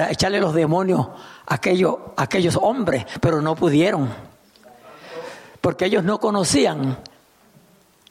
echarle 0.08 0.40
los 0.40 0.54
demonios 0.54 1.06
a 1.44 1.56
aquellos, 1.56 1.96
a 2.16 2.22
aquellos 2.22 2.56
hombres, 2.62 3.04
pero 3.20 3.42
no 3.42 3.54
pudieron. 3.54 4.08
Porque 5.60 5.84
ellos 5.84 6.02
no 6.02 6.18
conocían 6.18 6.96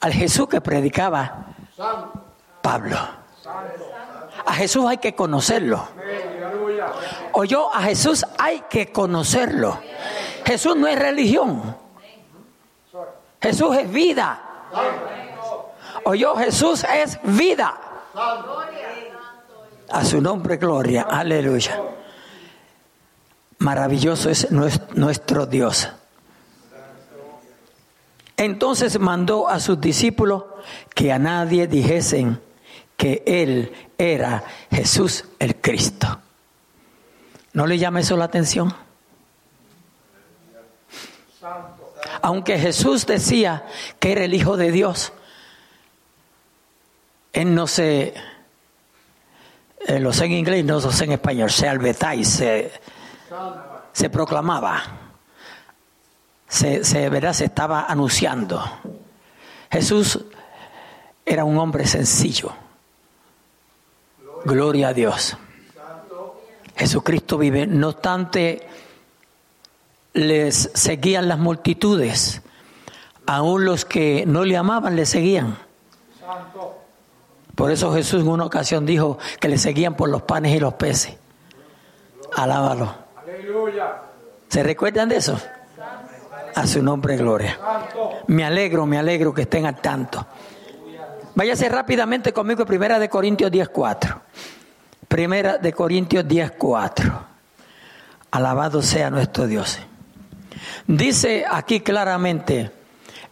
al 0.02 0.14
Jesús 0.14 0.48
que 0.48 0.62
predicaba 0.62 1.48
Pablo. 2.62 2.98
A 4.46 4.54
Jesús 4.54 4.86
hay 4.88 4.98
que 4.98 5.16
conocerlo. 5.16 5.88
O 7.34 7.44
yo 7.44 7.74
a 7.74 7.82
Jesús 7.82 8.26
hay 8.38 8.64
que 8.70 8.92
conocerlo. 8.92 9.80
Jesús 10.46 10.76
no 10.76 10.88
es 10.88 10.98
religión. 10.98 11.76
Jesús 13.42 13.78
es 13.78 13.92
vida. 13.92 14.40
Oyó, 16.06 16.36
Jesús 16.36 16.84
es 16.84 17.20
vida. 17.24 17.76
A 19.92 20.04
su 20.04 20.22
nombre, 20.22 20.58
gloria. 20.58 21.04
Aleluya. 21.04 21.82
Maravilloso 23.60 24.30
es 24.30 24.52
nuestro 24.52 25.46
Dios. 25.46 25.90
Entonces 28.38 29.00
mandó 29.00 29.48
a 29.48 29.60
sus 29.60 29.80
discípulos 29.80 30.44
que 30.94 31.12
a 31.12 31.20
nadie 31.20 31.68
dijesen 31.68 32.42
que 32.98 33.24
Él 33.26 33.72
era 33.98 34.44
Jesús 34.72 35.26
el 35.40 35.56
Cristo. 35.58 36.20
¿No 37.54 37.66
le 37.66 37.78
llama 37.78 38.02
eso 38.02 38.18
la 38.18 38.26
atención? 38.26 38.74
Aunque 42.22 42.60
Jesús 42.60 43.06
decía 43.06 43.66
que 44.00 44.12
era 44.12 44.26
el 44.26 44.34
Hijo 44.34 44.58
de 44.58 44.72
Dios, 44.72 45.14
Él 47.32 47.54
no 47.54 47.68
se, 47.68 48.14
eh, 49.88 50.00
lo 50.00 50.12
sé 50.12 50.26
en 50.26 50.32
inglés, 50.34 50.66
no 50.66 50.80
lo 50.80 50.92
sé 50.92 51.06
en 51.06 51.14
español, 51.14 51.50
se 51.50 51.70
albetáis, 51.70 52.28
se, 52.28 52.72
se 53.94 54.10
proclamaba, 54.10 55.05
se, 56.56 56.86
se, 56.86 57.10
¿verdad? 57.10 57.34
se 57.34 57.46
estaba 57.46 57.86
anunciando. 57.86 58.64
Jesús 59.70 60.24
era 61.26 61.44
un 61.44 61.58
hombre 61.58 61.86
sencillo. 61.86 62.54
Gloria 64.46 64.90
a 64.90 64.94
Dios. 64.94 65.36
Jesucristo 66.78 67.38
vive. 67.38 67.68
No 67.68 67.90
obstante, 67.90 68.66
les 70.14 70.72
seguían 70.74 71.28
las 71.28 71.40
multitudes. 71.40 72.42
Aún 73.26 73.66
los 73.66 73.84
que 73.84 74.24
no 74.26 74.46
le 74.46 74.56
amaban 74.56 74.96
le 74.96 75.06
seguían. 75.06 75.58
Por 77.56 77.72
eso 77.72 77.94
Jesús 77.94 78.22
en 78.22 78.30
una 78.30 78.46
ocasión 78.46 78.86
dijo 78.86 79.18
que 79.42 79.50
le 79.50 79.58
seguían 79.58 79.98
por 79.98 80.08
los 80.08 80.22
panes 80.22 80.56
y 80.56 80.60
los 80.60 80.76
peces. 80.76 81.18
Alábalo. 82.34 82.96
¿Se 84.48 84.64
recuerdan 84.64 85.10
de 85.10 85.18
eso? 85.18 85.38
A 86.56 86.66
su 86.66 86.82
nombre, 86.82 87.18
gloria. 87.18 87.60
Me 88.28 88.46
alegro, 88.46 88.86
me 88.86 88.98
alegro 88.98 89.34
que 89.34 89.44
estén 89.44 89.66
al 89.66 89.82
tanto. 89.82 90.26
Váyase 91.36 91.68
rápidamente 91.68 92.32
conmigo 92.32 92.66
Primera 92.66 92.98
de 92.98 93.10
Corintios 93.10 93.52
10.4. 93.52 94.22
Primera 95.10 95.58
de 95.58 95.74
Corintios 95.74 96.26
10.4. 96.26 97.20
Alabado 98.32 98.82
sea 98.82 99.10
nuestro 99.10 99.48
Dios. 99.48 99.80
Dice 100.88 101.46
aquí 101.50 101.82
claramente, 101.82 102.72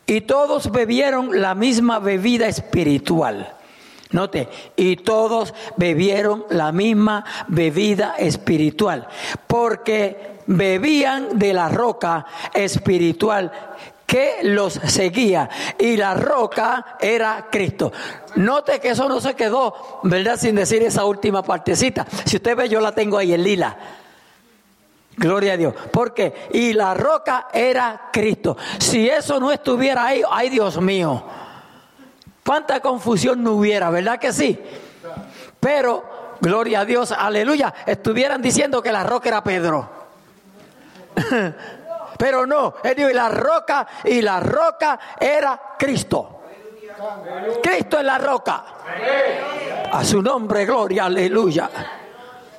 y 0.05 0.21
todos 0.21 0.69
bebieron 0.69 1.41
la 1.41 1.55
misma 1.55 1.99
bebida 1.99 2.47
espiritual. 2.47 3.53
Note, 4.11 4.49
y 4.75 4.97
todos 4.97 5.53
bebieron 5.77 6.45
la 6.49 6.71
misma 6.71 7.25
bebida 7.47 8.15
espiritual, 8.17 9.07
porque 9.47 10.32
bebían 10.47 11.37
de 11.37 11.53
la 11.53 11.69
roca 11.69 12.25
espiritual 12.53 13.51
que 14.05 14.41
los 14.43 14.73
seguía 14.73 15.49
y 15.79 15.97
la 15.97 16.13
roca 16.13 16.97
era 16.99 17.47
Cristo. 17.49 17.91
Note 18.35 18.79
que 18.79 18.89
eso 18.89 19.09
no 19.09 19.19
se 19.19 19.33
quedó, 19.35 20.01
¿verdad? 20.03 20.37
Sin 20.37 20.55
decir 20.55 20.83
esa 20.83 21.05
última 21.05 21.41
partecita. 21.41 22.05
Si 22.25 22.37
usted 22.37 22.55
ve, 22.55 22.69
yo 22.69 22.79
la 22.79 22.91
tengo 22.91 23.17
ahí 23.17 23.33
en 23.33 23.43
lila. 23.43 23.75
Gloria 25.15 25.53
a 25.53 25.57
Dios. 25.57 25.73
Porque, 25.91 26.47
y 26.53 26.73
la 26.73 26.93
roca 26.93 27.47
era 27.53 28.09
Cristo. 28.11 28.57
Si 28.79 29.09
eso 29.09 29.39
no 29.39 29.51
estuviera 29.51 30.05
ahí, 30.05 30.21
ay 30.29 30.49
Dios 30.49 30.81
mío, 30.81 31.23
cuánta 32.45 32.79
confusión 32.81 33.43
no 33.43 33.53
hubiera, 33.53 33.89
¿verdad 33.89 34.19
que 34.19 34.33
sí? 34.33 34.59
Pero, 35.59 36.35
gloria 36.41 36.81
a 36.81 36.85
Dios, 36.85 37.11
aleluya, 37.11 37.73
estuvieran 37.85 38.41
diciendo 38.41 38.81
que 38.81 38.91
la 38.91 39.03
roca 39.03 39.29
era 39.29 39.43
Pedro. 39.43 39.89
Pero 42.17 42.45
no, 42.45 42.75
él 42.83 42.95
dijo, 42.95 43.09
y 43.09 43.13
la 43.13 43.29
roca, 43.29 43.87
y 44.03 44.21
la 44.21 44.39
roca 44.39 44.99
era 45.19 45.59
Cristo. 45.77 46.41
Cristo 47.61 47.97
es 47.97 48.05
la 48.05 48.17
roca. 48.17 48.63
A 49.91 50.03
su 50.03 50.21
nombre, 50.21 50.65
gloria, 50.65 51.05
aleluya. 51.05 51.69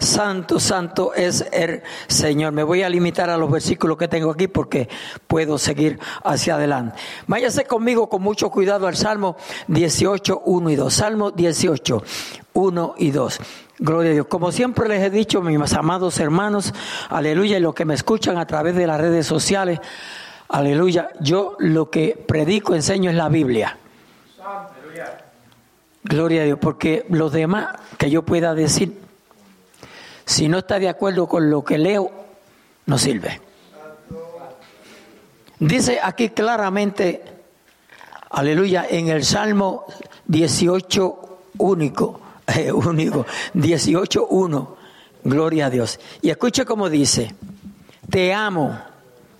Santo, 0.05 0.61
santo 0.61 1.15
es 1.15 1.47
el 1.53 1.83
Señor. 2.07 2.53
Me 2.53 2.63
voy 2.63 2.83
a 2.83 2.89
limitar 2.89 3.31
a 3.31 3.37
los 3.37 3.51
versículos 3.51 3.97
que 3.97 4.09
tengo 4.09 4.31
aquí 4.31 4.47
porque 4.47 4.89
puedo 5.27 5.59
seguir 5.59 5.99
hacia 6.23 6.55
adelante. 6.55 6.99
Váyase 7.27 7.65
conmigo 7.65 8.09
con 8.09 8.23
mucho 8.23 8.51
cuidado 8.51 8.87
al 8.87 8.97
Salmo 8.97 9.37
18, 9.69 10.43
1 10.45 10.71
y 10.71 10.77
2. 10.77 10.95
Salmo 10.95 11.31
18, 11.31 12.03
1 12.53 12.95
y 12.99 13.11
2. 13.11 13.41
Gloria 13.79 14.11
a 14.11 14.15
Dios. 14.15 14.27
Como 14.29 14.53
siempre 14.53 14.89
les 14.89 15.03
he 15.03 15.11
dicho, 15.11 15.41
mis 15.41 15.73
amados 15.73 16.21
hermanos, 16.21 16.73
aleluya, 17.09 17.59
y 17.59 17.61
los 17.61 17.75
que 17.75 17.85
me 17.85 17.95
escuchan 17.95 18.39
a 18.39 18.47
través 18.47 18.77
de 18.77 18.87
las 18.87 19.01
redes 19.01 19.27
sociales, 19.27 19.81
aleluya, 20.49 21.11
yo 21.21 21.57
lo 21.59 21.91
que 21.91 22.23
predico, 22.27 22.75
enseño 22.75 23.11
es 23.11 23.17
la 23.17 23.29
Biblia. 23.29 23.79
Gloria 26.05 26.43
a 26.43 26.45
Dios, 26.45 26.59
porque 26.61 27.07
los 27.09 27.33
demás 27.33 27.69
que 27.99 28.11
yo 28.11 28.23
pueda 28.23 28.55
decir 28.55 29.04
si 30.25 30.49
no 30.49 30.59
está 30.59 30.79
de 30.79 30.89
acuerdo 30.89 31.27
con 31.27 31.51
lo 31.51 31.65
que 31.65 31.79
leo, 31.79 32.11
no 32.87 32.99
sirve. 32.99 33.41
Dice 35.59 35.99
aquí 36.03 36.31
claramente, 36.31 37.23
aleluya, 38.31 38.87
en 38.89 39.09
el 39.09 39.25
Salmo 39.25 39.85
18 40.27 41.39
único, 41.59 42.21
eh, 42.47 42.73
único, 42.73 43.27
18.1, 43.55 44.69
gloria 45.25 45.67
a 45.67 45.71
Dios. 45.71 46.01
Y 46.23 46.31
escuche 46.31 46.65
cómo 46.65 46.89
dice, 46.89 47.35
te 48.11 48.33
amo, 48.33 48.79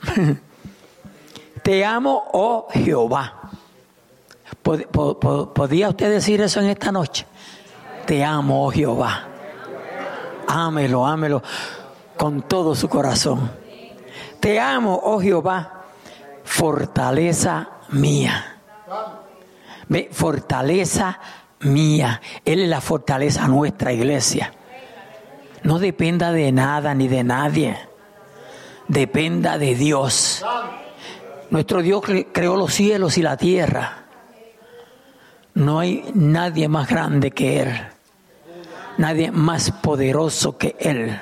te 1.63 1.85
amo, 1.85 2.25
oh 2.33 2.69
Jehová. 2.71 3.41
¿Podía 4.63 5.91
usted 5.91 6.11
decir 6.11 6.41
eso 6.41 6.61
en 6.61 6.69
esta 6.69 6.91
noche? 6.93 7.27
Te 8.07 8.25
amo, 8.25 8.67
oh 8.67 8.71
Jehová 8.71 9.34
ámelo, 10.47 11.07
ámelo 11.07 11.43
con 12.17 12.43
todo 12.43 12.75
su 12.75 12.89
corazón. 12.89 13.51
Te 14.41 14.61
amo, 14.61 15.01
oh 15.03 15.21
Jehová, 15.21 15.85
fortaleza 16.45 17.69
mía. 17.91 18.61
Ve, 19.89 20.09
fortaleza 20.13 21.19
mía. 21.61 22.21
Él 22.45 22.61
es 22.61 22.69
la 22.69 22.81
fortaleza 22.81 23.49
nuestra 23.49 23.93
iglesia. 23.93 24.53
No 25.63 25.79
dependa 25.79 26.31
de 26.33 26.53
nada 26.53 26.95
ni 26.95 27.09
de 27.09 27.25
nadie. 27.25 27.77
Dependa 28.87 29.57
de 29.57 29.75
Dios. 29.75 30.45
Nuestro 31.51 31.81
Dios 31.81 32.03
creó 32.33 32.57
los 32.57 32.75
cielos 32.75 33.17
y 33.17 33.23
la 33.23 33.37
tierra. 33.37 34.05
No 35.55 35.79
hay 35.79 36.05
nadie 36.15 36.69
más 36.69 36.89
grande 36.89 37.31
que 37.31 37.61
Él 37.63 37.94
nadie 38.99 39.31
más 39.31 39.71
poderoso 39.71 40.57
que 40.57 40.77
Él. 40.79 41.21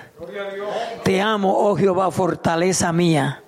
Te 1.02 1.20
amo, 1.20 1.54
oh 1.56 1.76
Jehová, 1.76 2.11
fortaleza 2.11 2.92
mía. 2.92 3.42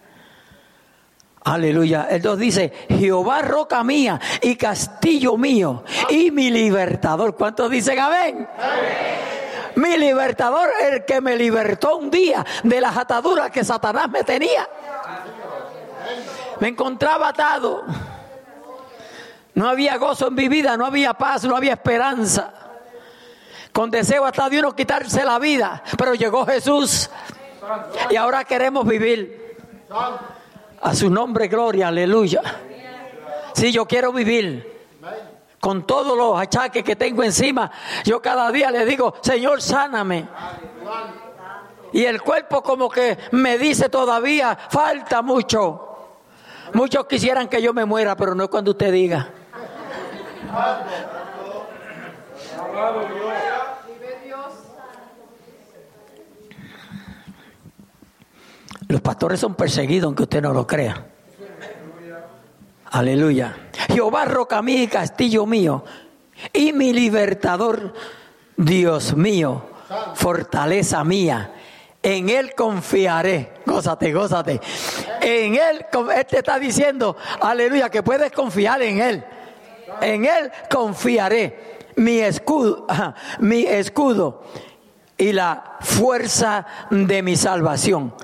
Aleluya. 1.44 2.08
El 2.10 2.22
2 2.22 2.38
dice, 2.38 2.72
Jehová 2.88 3.42
roca 3.42 3.84
mía 3.84 4.18
y 4.40 4.56
castillo 4.56 5.36
mío 5.36 5.84
y 6.08 6.30
mi 6.30 6.50
libertador. 6.50 7.36
¿Cuántos 7.36 7.70
dicen 7.70 7.98
amén? 7.98 8.48
Mi 9.76 9.96
libertador, 9.98 10.70
el 10.90 11.04
que 11.04 11.20
me 11.20 11.36
libertó 11.36 11.96
un 11.98 12.10
día 12.10 12.44
de 12.62 12.80
las 12.80 12.96
ataduras 12.96 13.50
que 13.50 13.62
Satanás 13.62 14.08
me 14.08 14.24
tenía. 14.24 14.68
Me 16.60 16.68
encontraba 16.68 17.28
atado. 17.28 17.82
No 19.54 19.68
había 19.68 19.98
gozo 19.98 20.28
en 20.28 20.34
mi 20.34 20.48
vida, 20.48 20.76
no 20.76 20.86
había 20.86 21.14
paz, 21.14 21.44
no 21.44 21.56
había 21.56 21.74
esperanza 21.74 22.63
con 23.74 23.90
deseo 23.90 24.24
hasta 24.24 24.48
de 24.48 24.60
uno 24.60 24.74
quitarse 24.74 25.24
la 25.24 25.40
vida, 25.40 25.82
pero 25.98 26.14
llegó 26.14 26.46
Jesús 26.46 27.10
y 28.08 28.14
ahora 28.14 28.44
queremos 28.44 28.86
vivir. 28.86 29.56
A 30.80 30.94
su 30.94 31.10
nombre, 31.10 31.48
gloria, 31.48 31.88
aleluya. 31.88 32.40
Si 33.52 33.72
yo 33.72 33.84
quiero 33.84 34.12
vivir 34.12 34.86
con 35.58 35.84
todos 35.84 36.16
los 36.16 36.38
achaques 36.38 36.84
que 36.84 36.94
tengo 36.94 37.24
encima, 37.24 37.68
yo 38.04 38.22
cada 38.22 38.52
día 38.52 38.70
le 38.70 38.86
digo, 38.86 39.16
Señor, 39.20 39.60
sáname. 39.60 40.28
Y 41.92 42.04
el 42.04 42.22
cuerpo 42.22 42.62
como 42.62 42.88
que 42.88 43.18
me 43.32 43.58
dice 43.58 43.88
todavía, 43.88 44.56
falta 44.68 45.20
mucho. 45.20 46.20
Muchos 46.74 47.06
quisieran 47.06 47.48
que 47.48 47.60
yo 47.60 47.72
me 47.72 47.84
muera, 47.84 48.14
pero 48.14 48.36
no 48.36 48.48
cuando 48.48 48.70
usted 48.70 48.92
diga. 48.92 49.30
Los 58.88 59.00
pastores 59.00 59.40
son 59.40 59.54
perseguidos, 59.54 60.06
aunque 60.06 60.22
usted 60.24 60.42
no 60.42 60.52
lo 60.52 60.66
crea. 60.66 61.06
Aleluya. 62.90 63.56
Jehová, 63.88 64.24
roca 64.24 64.62
mía 64.62 64.84
y 64.84 64.86
castillo 64.86 65.46
mío, 65.46 65.84
y 66.52 66.72
mi 66.72 66.92
libertador, 66.92 67.92
Dios 68.56 69.16
mío, 69.16 69.64
fortaleza 70.14 71.02
mía. 71.02 71.52
En 72.02 72.28
Él 72.28 72.54
confiaré. 72.54 73.54
Gózate, 73.66 74.12
gózate. 74.12 74.60
En 75.20 75.54
Él, 75.54 75.86
Él 76.14 76.26
te 76.26 76.38
está 76.38 76.58
diciendo, 76.58 77.16
aleluya, 77.40 77.88
que 77.88 78.02
puedes 78.02 78.30
confiar 78.30 78.82
en 78.82 79.00
Él. 79.00 79.24
En 80.00 80.24
Él 80.24 80.52
confiaré. 80.70 81.83
Mi 81.96 82.20
escudo, 82.20 82.86
mi 83.40 83.64
escudo 83.64 84.42
y 85.16 85.32
la 85.32 85.76
fuerza 85.80 86.66
de 86.90 87.22
mi 87.22 87.36
salvación. 87.36 88.14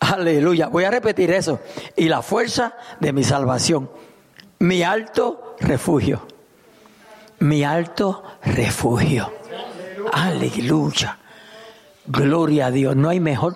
Aleluya. 0.00 0.68
Voy 0.68 0.84
a 0.84 0.90
repetir 0.90 1.30
eso. 1.30 1.60
Y 1.96 2.08
la 2.08 2.22
fuerza 2.22 2.74
de 3.00 3.12
mi 3.12 3.22
salvación. 3.22 3.90
Mi 4.58 4.82
alto 4.82 5.56
refugio. 5.60 6.26
Mi 7.38 7.62
alto 7.64 8.22
refugio. 8.42 9.32
Aleluya. 10.12 11.18
Gloria 12.06 12.66
a 12.66 12.70
Dios. 12.70 12.96
No 12.96 13.08
hay 13.10 13.20
mejor 13.20 13.54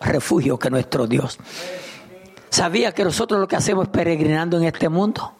refugio 0.00 0.58
que 0.58 0.70
nuestro 0.70 1.06
Dios. 1.06 1.38
¿Sabía 2.50 2.92
que 2.92 3.04
nosotros 3.04 3.40
lo 3.40 3.48
que 3.48 3.56
hacemos 3.56 3.86
es 3.86 3.90
peregrinando 3.90 4.56
en 4.56 4.64
este 4.64 4.88
mundo? 4.88 5.32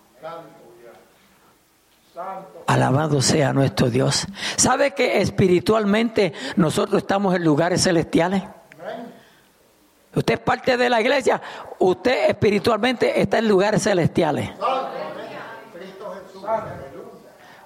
Alabado 2.68 3.22
sea 3.22 3.54
nuestro 3.54 3.88
Dios. 3.88 4.26
¿Sabe 4.56 4.90
que 4.90 5.22
espiritualmente 5.22 6.34
nosotros 6.56 7.00
estamos 7.00 7.34
en 7.34 7.42
lugares 7.42 7.82
celestiales? 7.82 8.42
Usted 10.14 10.34
es 10.34 10.40
parte 10.40 10.76
de 10.76 10.90
la 10.90 11.00
iglesia, 11.00 11.40
usted 11.78 12.28
espiritualmente 12.28 13.22
está 13.22 13.38
en 13.38 13.48
lugares 13.48 13.84
celestiales. 13.84 14.50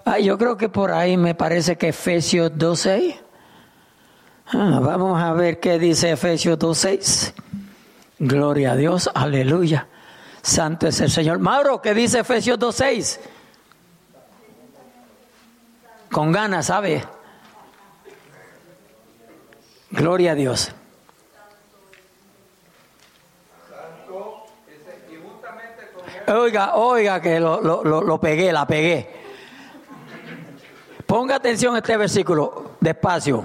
Ah, 0.05 0.21
yo 0.21 0.39
creo 0.39 0.57
que 0.57 0.69
por 0.69 0.93
ahí 0.93 1.17
me 1.17 1.35
parece 1.35 1.77
que 1.77 1.89
Efesios 1.89 2.53
2.6. 2.53 3.17
Ah, 4.53 4.79
vamos 4.81 5.21
a 5.21 5.33
ver 5.33 5.59
qué 5.59 5.81
dice 5.81 6.13
Efesios 6.13 6.57
2.6. 6.61 7.33
Gloria 8.21 8.73
a 8.73 8.77
Dios, 8.77 9.11
aleluya. 9.13 9.89
Santo 10.43 10.87
es 10.87 11.01
el 11.01 11.11
Señor. 11.11 11.41
Mauro, 11.41 11.83
¿qué 11.83 11.93
dice 11.93 12.21
Efesios 12.21 12.57
2.6? 12.57 13.19
Con 16.13 16.31
ganas, 16.31 16.67
¿sabe? 16.67 17.03
Gloria 19.91 20.33
a 20.33 20.35
Dios. 20.35 20.73
Oiga, 26.29 26.75
oiga, 26.77 27.21
que 27.21 27.41
lo, 27.41 27.61
lo, 27.61 27.83
lo, 27.83 28.21
pegué, 28.21 28.53
la 28.53 28.67
pegué. 28.67 29.23
Ponga 31.07 31.37
atención 31.37 31.75
a 31.75 31.79
este 31.79 31.97
versículo, 31.97 32.73
despacio. 32.81 33.45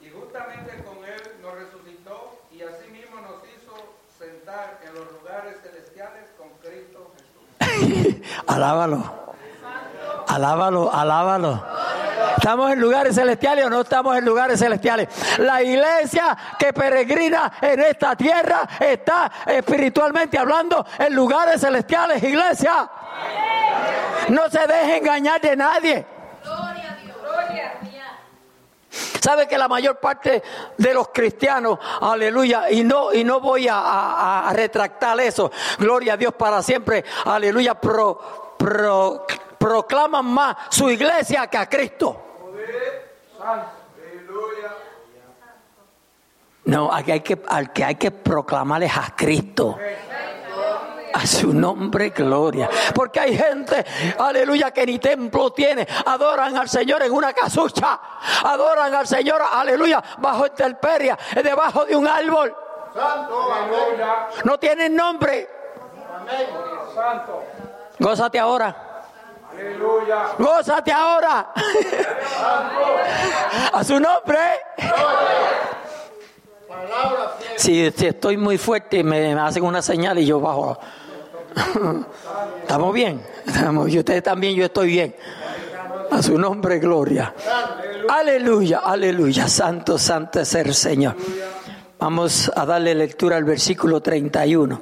Y 0.00 0.08
justamente 0.10 0.82
con 0.84 0.96
Él 1.04 1.22
nos 1.42 1.54
resucitó 1.54 2.40
y 2.52 2.62
asimismo 2.62 3.20
nos 3.20 3.42
hizo 3.48 3.74
sentar 4.18 4.80
en 4.86 4.94
los 4.94 5.12
lugares 5.12 5.56
celestiales 5.62 6.30
con 6.38 6.48
Cristo 6.62 7.12
Jesús. 7.60 8.20
alábalo, 8.46 9.23
alábalo, 10.28 10.92
alábalo. 10.92 11.62
¿Estamos 12.36 12.72
en 12.72 12.80
lugares 12.80 13.14
celestiales 13.14 13.64
o 13.64 13.70
no 13.70 13.80
estamos 13.80 14.16
en 14.16 14.24
lugares 14.24 14.58
celestiales? 14.58 15.08
La 15.38 15.62
iglesia 15.62 16.36
que 16.58 16.72
peregrina 16.72 17.52
en 17.60 17.80
esta 17.80 18.16
tierra 18.16 18.68
está 18.78 19.30
espiritualmente 19.46 20.38
hablando 20.38 20.84
en 20.98 21.14
lugares 21.14 21.60
celestiales, 21.60 22.22
iglesia. 22.22 22.90
No 24.28 24.48
se 24.50 24.66
deje 24.66 24.98
engañar 24.98 25.40
de 25.40 25.56
nadie. 25.56 26.06
¿Sabe 29.24 29.48
que 29.48 29.56
la 29.56 29.68
mayor 29.68 29.96
parte 29.96 30.42
de 30.76 30.92
los 30.92 31.08
cristianos, 31.08 31.78
aleluya, 32.02 32.70
y 32.70 32.84
no, 32.84 33.10
y 33.10 33.24
no 33.24 33.40
voy 33.40 33.66
a, 33.70 34.50
retractar 34.52 35.18
eso, 35.20 35.50
gloria 35.78 36.12
a 36.12 36.16
Dios 36.18 36.34
para 36.34 36.62
siempre, 36.62 37.02
aleluya, 37.24 37.74
pro, 37.74 38.54
pro, 38.58 39.26
proclaman 39.64 40.26
más 40.26 40.56
su 40.68 40.90
iglesia 40.90 41.46
que 41.46 41.56
a 41.56 41.66
Cristo. 41.66 42.20
No, 46.66 46.92
aquí 46.92 47.12
hay 47.12 47.20
que, 47.20 47.42
al 47.48 47.72
que 47.72 47.82
hay 47.82 47.94
que 47.94 48.10
proclamarles 48.10 48.94
a 48.94 49.16
Cristo. 49.16 49.78
A 51.14 51.26
su 51.26 51.54
nombre, 51.54 52.10
gloria. 52.10 52.68
Porque 52.94 53.20
hay 53.20 53.38
gente, 53.38 53.86
aleluya, 54.18 54.70
que 54.70 54.84
ni 54.84 54.98
templo 54.98 55.50
tiene. 55.54 55.86
Adoran 56.04 56.54
al 56.58 56.68
Señor 56.68 57.02
en 57.02 57.12
una 57.12 57.32
casucha. 57.32 57.98
Adoran 58.44 58.94
al 58.94 59.06
Señor, 59.06 59.40
aleluya, 59.50 60.02
bajo 60.18 60.46
interperia, 60.46 61.16
debajo 61.42 61.86
de 61.86 61.96
un 61.96 62.06
árbol. 62.06 62.54
No 64.44 64.58
tienen 64.58 64.94
nombre. 64.94 65.48
Santo. 66.94 67.42
Gózate 67.98 68.38
ahora. 68.38 68.93
Gózate 70.38 70.92
ahora. 70.92 71.52
A 73.72 73.84
su 73.84 73.98
nombre. 74.00 74.38
Si, 77.56 77.86
estoy 77.86 78.36
muy 78.36 78.58
fuerte, 78.58 79.02
me, 79.02 79.32
hacen 79.34 79.64
una 79.64 79.82
señal 79.82 80.18
y 80.18 80.26
yo 80.26 80.40
bajo. 80.40 80.78
¿Estamos 82.62 82.94
bien? 82.94 83.22
¿Estamos? 83.46 83.90
Y 83.90 83.98
ustedes 83.98 84.22
también, 84.22 84.54
yo 84.54 84.64
estoy 84.64 84.88
bien. 84.88 85.16
A 86.10 86.22
su 86.22 86.38
nombre, 86.38 86.78
gloria. 86.78 87.34
Aleluya, 88.08 88.80
aleluya. 88.84 89.48
Santo, 89.48 89.98
santo 89.98 90.40
es 90.40 90.54
el 90.54 90.74
Señor. 90.74 91.16
Vamos 91.98 92.50
a 92.54 92.66
darle 92.66 92.94
lectura 92.94 93.36
al 93.36 93.44
versículo 93.44 94.00
31. 94.00 94.80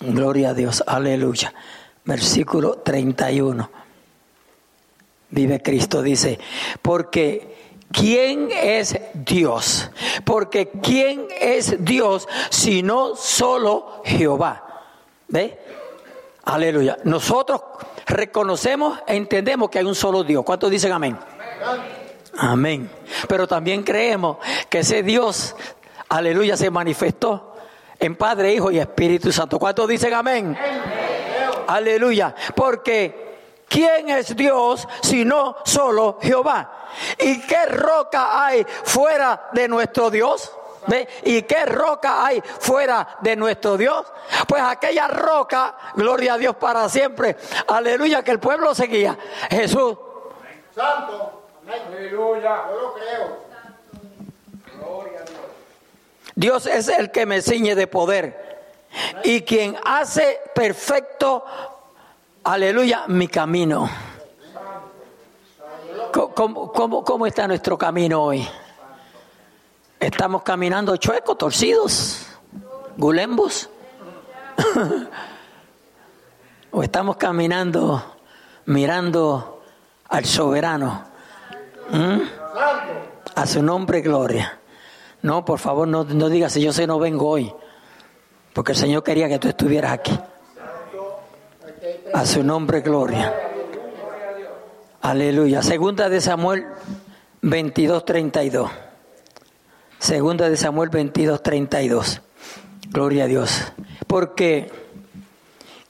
Gloria 0.00 0.50
a 0.50 0.54
Dios, 0.54 0.84
aleluya 0.86 1.52
versículo 2.06 2.78
31. 2.78 3.70
Vive 5.28 5.60
Cristo, 5.60 6.02
dice, 6.02 6.38
porque 6.80 7.74
¿quién 7.92 8.48
es 8.50 8.98
Dios? 9.12 9.90
Porque 10.24 10.70
¿quién 10.82 11.26
es 11.38 11.84
Dios 11.84 12.28
sino 12.48 13.16
solo 13.16 14.02
Jehová? 14.04 14.84
¿Ve? 15.28 15.58
Aleluya. 16.44 16.96
Nosotros 17.02 17.60
reconocemos 18.06 19.00
e 19.06 19.16
entendemos 19.16 19.68
que 19.68 19.80
hay 19.80 19.84
un 19.84 19.96
solo 19.96 20.22
Dios. 20.22 20.44
¿Cuántos 20.44 20.70
dicen 20.70 20.92
amén? 20.92 21.18
Amén. 22.38 22.88
Pero 23.28 23.48
también 23.48 23.82
creemos 23.82 24.36
que 24.70 24.80
ese 24.80 25.02
Dios, 25.02 25.56
aleluya, 26.08 26.56
se 26.56 26.70
manifestó 26.70 27.56
en 27.98 28.14
Padre, 28.14 28.54
Hijo 28.54 28.70
y 28.70 28.78
Espíritu 28.78 29.32
Santo. 29.32 29.58
¿Cuántos 29.58 29.88
dicen 29.88 30.14
amén? 30.14 30.56
amén. 30.56 30.95
Aleluya. 31.66 32.34
Porque 32.54 33.64
¿quién 33.68 34.10
es 34.10 34.34
Dios 34.36 34.86
sino 35.02 35.56
solo 35.64 36.18
Jehová? 36.20 36.88
¿Y 37.18 37.40
qué 37.40 37.66
roca 37.66 38.46
hay 38.46 38.64
fuera 38.84 39.48
de 39.52 39.68
nuestro 39.68 40.10
Dios? 40.10 40.52
¿Ve? 40.88 41.08
¿Y 41.24 41.42
qué 41.42 41.66
roca 41.66 42.24
hay 42.24 42.40
fuera 42.40 43.16
de 43.20 43.34
nuestro 43.34 43.76
Dios? 43.76 44.06
Pues 44.46 44.62
aquella 44.62 45.08
roca, 45.08 45.76
gloria 45.94 46.34
a 46.34 46.38
Dios 46.38 46.54
para 46.56 46.88
siempre, 46.88 47.36
aleluya, 47.66 48.22
que 48.22 48.30
el 48.30 48.38
pueblo 48.38 48.74
seguía. 48.74 49.18
Jesús. 49.50 49.96
Santo. 50.74 51.42
Aleluya. 51.66 52.66
Yo 52.70 52.80
lo 52.80 52.94
creo. 52.94 53.46
Gloria 54.78 55.20
a 55.20 55.24
Dios. 55.24 55.40
Dios 56.36 56.66
es 56.66 56.88
el 56.88 57.10
que 57.10 57.26
me 57.26 57.42
ciñe 57.42 57.74
de 57.74 57.86
poder 57.86 58.55
y 59.24 59.42
quien 59.42 59.76
hace 59.84 60.40
perfecto, 60.54 61.44
aleluya, 62.44 63.04
mi 63.08 63.28
camino. 63.28 63.88
¿Cómo, 66.12 66.72
cómo, 67.04 67.26
está 67.26 67.46
nuestro 67.46 67.76
camino 67.76 68.22
hoy? 68.22 68.46
¿Estamos 70.00 70.42
caminando 70.42 70.96
chuecos, 70.96 71.36
torcidos, 71.36 72.26
gulembos? 72.96 73.68
¿O 76.70 76.82
estamos 76.82 77.16
caminando 77.16 78.16
mirando 78.66 79.62
al 80.08 80.24
soberano? 80.24 81.04
¿Mm? 81.90 82.20
A 83.34 83.46
su 83.46 83.62
nombre, 83.62 84.00
gloria. 84.00 84.58
No, 85.22 85.44
por 85.44 85.58
favor, 85.58 85.86
no, 85.88 86.04
no 86.04 86.28
digas, 86.28 86.54
yo 86.54 86.72
sé, 86.72 86.86
no 86.86 86.98
vengo 86.98 87.28
hoy. 87.28 87.52
Porque 88.56 88.72
el 88.72 88.78
Señor 88.78 89.02
quería 89.02 89.28
que 89.28 89.38
tú 89.38 89.48
estuvieras 89.48 89.92
aquí. 89.92 90.18
A 92.14 92.24
su 92.24 92.42
nombre, 92.42 92.80
gloria. 92.80 93.30
Aleluya. 95.02 95.60
Segunda 95.60 96.08
de 96.08 96.22
Samuel 96.22 96.64
22, 97.42 98.06
32. 98.06 98.70
Segunda 99.98 100.48
de 100.48 100.56
Samuel 100.56 100.88
22, 100.88 101.42
32. 101.42 102.22
Gloria 102.88 103.24
a 103.24 103.26
Dios. 103.26 103.62
Porque 104.06 104.72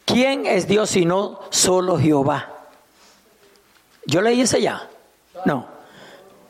¿Quién 0.05 0.47
es 0.47 0.67
Dios 0.67 0.91
sino 0.91 1.39
solo 1.51 1.99
Jehová? 1.99 2.53
¿Yo 4.07 4.23
leí 4.23 4.41
ese 4.41 4.61
ya? 4.61 4.91
No. 5.45 5.69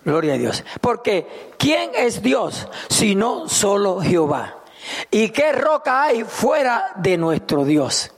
Gloria 0.03 0.33
a 0.33 0.39
Dios. 0.39 0.65
Porque 0.81 1.53
¿quién 1.59 1.91
es 1.95 2.23
Dios 2.23 2.69
sino 2.89 3.51
solo 3.51 4.01
Jehová? 4.01 4.63
¿Y 5.11 5.31
qué 5.31 5.53
roca 5.53 6.05
hay 6.05 6.25
fuera 6.25 6.93
de 6.97 7.17
nuestro 7.17 7.65
Dios? 7.65 8.13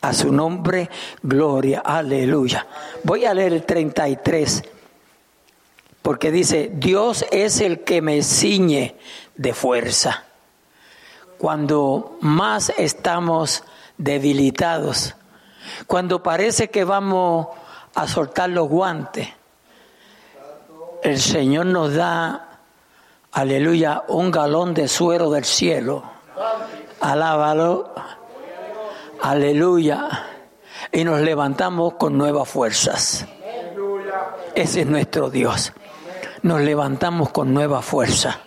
A 0.00 0.12
su 0.12 0.32
nombre, 0.32 0.90
gloria, 1.22 1.80
aleluya. 1.84 2.66
Voy 3.04 3.24
a 3.24 3.34
leer 3.34 3.52
el 3.52 3.64
33, 3.64 4.64
porque 6.02 6.32
dice, 6.32 6.70
Dios 6.74 7.24
es 7.30 7.60
el 7.60 7.84
que 7.84 8.02
me 8.02 8.22
ciñe 8.22 8.96
de 9.36 9.54
fuerza. 9.54 10.24
Cuando 11.38 12.18
más 12.20 12.72
estamos 12.76 13.62
debilitados, 13.96 15.14
cuando 15.86 16.22
parece 16.22 16.68
que 16.68 16.84
vamos 16.84 17.48
a 17.94 18.08
soltar 18.08 18.50
los 18.50 18.68
guantes, 18.68 19.28
el 21.02 21.20
Señor 21.20 21.66
nos 21.66 21.94
da, 21.94 22.51
aleluya, 23.32 24.04
un 24.08 24.30
galón 24.30 24.74
de 24.74 24.88
suero 24.88 25.30
del 25.30 25.44
cielo. 25.44 26.02
Alábalo. 27.00 27.92
Aleluya. 29.20 30.26
Y 30.90 31.04
nos 31.04 31.20
levantamos 31.20 31.94
con 31.94 32.16
nuevas 32.16 32.48
fuerzas. 32.48 33.26
Ese 34.54 34.82
es 34.82 34.86
nuestro 34.86 35.30
Dios. 35.30 35.72
Nos 36.42 36.60
levantamos 36.60 37.30
con 37.30 37.54
nueva 37.54 37.82
fuerza. 37.82 38.40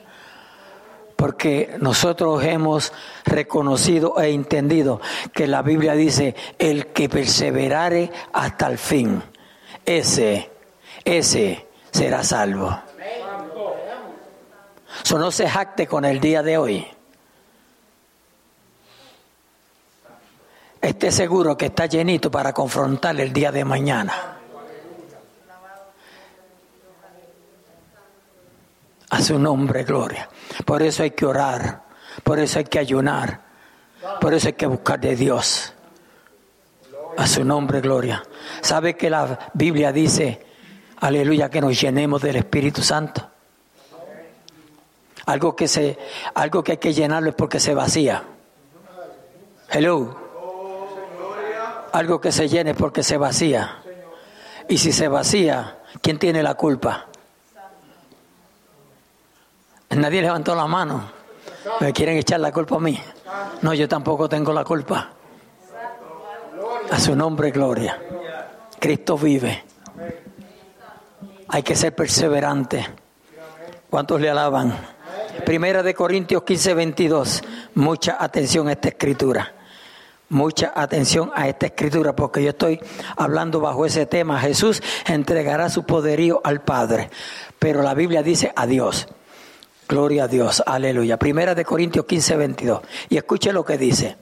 Porque 1.15 1.75
nosotros 1.79 2.43
hemos 2.43 2.91
reconocido 3.23 4.19
e 4.19 4.29
entendido 4.31 4.99
que 5.33 5.47
la 5.47 5.61
Biblia 5.61 5.93
dice, 5.93 6.35
el 6.59 6.87
que 6.87 7.07
perseverare 7.07 8.11
hasta 8.33 8.67
el 8.67 8.77
fin, 8.77 9.23
ese, 9.85 10.51
ese 11.05 11.67
será 11.91 12.21
salvo. 12.23 12.77
Eso 15.05 15.19
no 15.19 15.29
se 15.29 15.47
jacte 15.47 15.85
con 15.85 16.03
el 16.03 16.19
día 16.19 16.41
de 16.41 16.57
hoy. 16.57 16.87
Esté 20.81 21.11
seguro 21.11 21.55
que 21.55 21.67
está 21.67 21.85
llenito 21.85 22.31
para 22.31 22.51
confrontar 22.51 23.21
el 23.21 23.31
día 23.31 23.51
de 23.51 23.63
mañana. 23.63 24.39
A 29.11 29.21
su 29.21 29.37
nombre, 29.37 29.83
gloria. 29.83 30.27
Por 30.65 30.81
eso 30.81 31.03
hay 31.03 31.11
que 31.11 31.27
orar, 31.27 31.83
por 32.23 32.39
eso 32.39 32.57
hay 32.57 32.65
que 32.65 32.79
ayunar, 32.79 33.41
por 34.19 34.33
eso 34.33 34.47
hay 34.47 34.53
que 34.53 34.65
buscar 34.65 34.99
de 34.99 35.15
Dios. 35.15 35.71
A 37.15 37.27
su 37.27 37.45
nombre, 37.45 37.79
gloria. 37.79 38.23
¿Sabe 38.61 38.97
que 38.97 39.11
la 39.11 39.51
Biblia 39.53 39.91
dice 39.91 40.43
Aleluya, 40.97 41.49
que 41.49 41.61
nos 41.61 41.79
llenemos 41.79 42.23
del 42.23 42.37
Espíritu 42.37 42.81
Santo. 42.81 43.34
Algo 45.25 45.55
que, 45.55 45.67
se, 45.67 45.97
algo 46.35 46.63
que 46.63 46.73
hay 46.73 46.77
que 46.77 46.93
llenarlo 46.93 47.29
es 47.29 47.35
porque 47.35 47.59
se 47.59 47.73
vacía. 47.73 48.23
Hello. 49.69 50.15
Algo 51.91 52.21
que 52.21 52.31
se 52.31 52.47
llene 52.47 52.75
porque 52.75 53.03
se 53.03 53.17
vacía. 53.17 53.81
Y 54.67 54.77
si 54.77 54.91
se 54.91 55.07
vacía, 55.07 55.79
¿quién 56.01 56.19
tiene 56.19 56.43
la 56.43 56.55
culpa? 56.55 57.05
Nadie 59.89 60.21
levantó 60.21 60.55
la 60.55 60.67
mano. 60.67 61.09
¿Me 61.79 61.93
quieren 61.93 62.17
echar 62.17 62.39
la 62.39 62.51
culpa 62.51 62.75
a 62.75 62.79
mí? 62.79 62.99
No, 63.61 63.73
yo 63.73 63.87
tampoco 63.87 64.27
tengo 64.29 64.53
la 64.53 64.63
culpa. 64.63 65.09
A 66.91 66.99
su 66.99 67.15
nombre, 67.15 67.51
gloria. 67.51 67.99
Cristo 68.79 69.17
vive. 69.17 69.63
Hay 71.47 71.63
que 71.63 71.75
ser 71.75 71.95
perseverante. 71.95 72.85
¿Cuántos 73.89 74.19
le 74.19 74.29
alaban? 74.29 74.94
Primera 75.43 75.83
de 75.83 75.93
Corintios 75.93 76.43
15, 76.43 76.73
22. 76.73 77.43
Mucha 77.75 78.17
atención 78.23 78.67
a 78.67 78.71
esta 78.71 78.89
escritura. 78.89 79.53
Mucha 80.29 80.71
atención 80.73 81.31
a 81.35 81.47
esta 81.47 81.67
escritura 81.67 82.15
porque 82.15 82.41
yo 82.41 82.49
estoy 82.49 82.79
hablando 83.17 83.59
bajo 83.59 83.85
ese 83.85 84.05
tema. 84.05 84.39
Jesús 84.39 84.81
entregará 85.07 85.69
su 85.69 85.83
poderío 85.83 86.41
al 86.43 86.61
Padre. 86.61 87.09
Pero 87.59 87.83
la 87.83 87.93
Biblia 87.93 88.23
dice 88.23 88.53
a 88.55 88.65
Dios. 88.65 89.07
Gloria 89.87 90.23
a 90.23 90.27
Dios. 90.27 90.63
Aleluya. 90.65 91.17
Primera 91.17 91.53
de 91.53 91.65
Corintios 91.65 92.05
15, 92.05 92.37
22. 92.37 92.81
Y 93.09 93.17
escuche 93.17 93.51
lo 93.51 93.65
que 93.65 93.77
dice. 93.77 94.17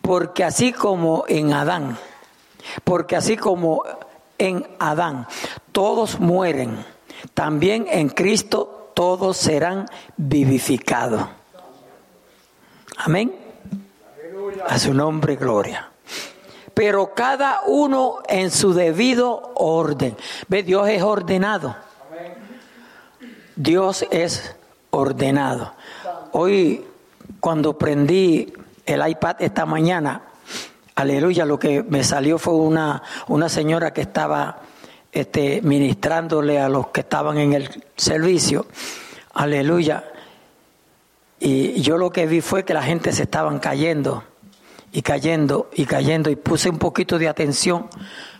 Porque 0.00 0.44
así 0.44 0.72
como 0.72 1.24
en 1.28 1.52
Adán, 1.52 1.98
porque 2.82 3.16
así 3.16 3.36
como 3.36 3.84
en 4.38 4.66
Adán 4.78 5.26
todos 5.72 6.18
mueren, 6.20 6.84
también 7.34 7.86
en 7.90 8.08
Cristo 8.08 8.73
todos 8.94 9.36
serán 9.36 9.86
vivificados. 10.16 11.26
Amén. 12.96 13.34
A 14.66 14.78
su 14.78 14.94
nombre, 14.94 15.36
gloria. 15.36 15.90
Pero 16.72 17.14
cada 17.14 17.60
uno 17.66 18.18
en 18.28 18.50
su 18.50 18.72
debido 18.72 19.52
orden. 19.54 20.16
Ve, 20.48 20.62
Dios 20.62 20.88
es 20.88 21.02
ordenado. 21.02 21.76
Dios 23.56 24.04
es 24.10 24.56
ordenado. 24.90 25.74
Hoy, 26.32 26.84
cuando 27.38 27.78
prendí 27.78 28.52
el 28.86 29.08
iPad 29.08 29.36
esta 29.38 29.66
mañana, 29.66 30.22
aleluya, 30.96 31.44
lo 31.44 31.58
que 31.58 31.82
me 31.84 32.02
salió 32.02 32.38
fue 32.38 32.54
una, 32.54 33.02
una 33.28 33.48
señora 33.48 33.92
que 33.92 34.00
estaba 34.00 34.58
este, 35.14 35.62
ministrándole 35.62 36.58
a 36.58 36.68
los 36.68 36.88
que 36.88 37.00
estaban 37.00 37.38
en 37.38 37.52
el 37.52 37.84
servicio. 37.96 38.66
Aleluya. 39.32 40.04
Y 41.38 41.80
yo 41.80 41.96
lo 41.98 42.10
que 42.10 42.26
vi 42.26 42.40
fue 42.40 42.64
que 42.64 42.74
la 42.74 42.82
gente 42.82 43.12
se 43.12 43.22
estaban 43.22 43.60
cayendo 43.60 44.24
y 44.90 45.02
cayendo 45.02 45.70
y 45.72 45.86
cayendo 45.86 46.30
y 46.30 46.36
puse 46.36 46.68
un 46.68 46.78
poquito 46.78 47.18
de 47.18 47.28
atención, 47.28 47.88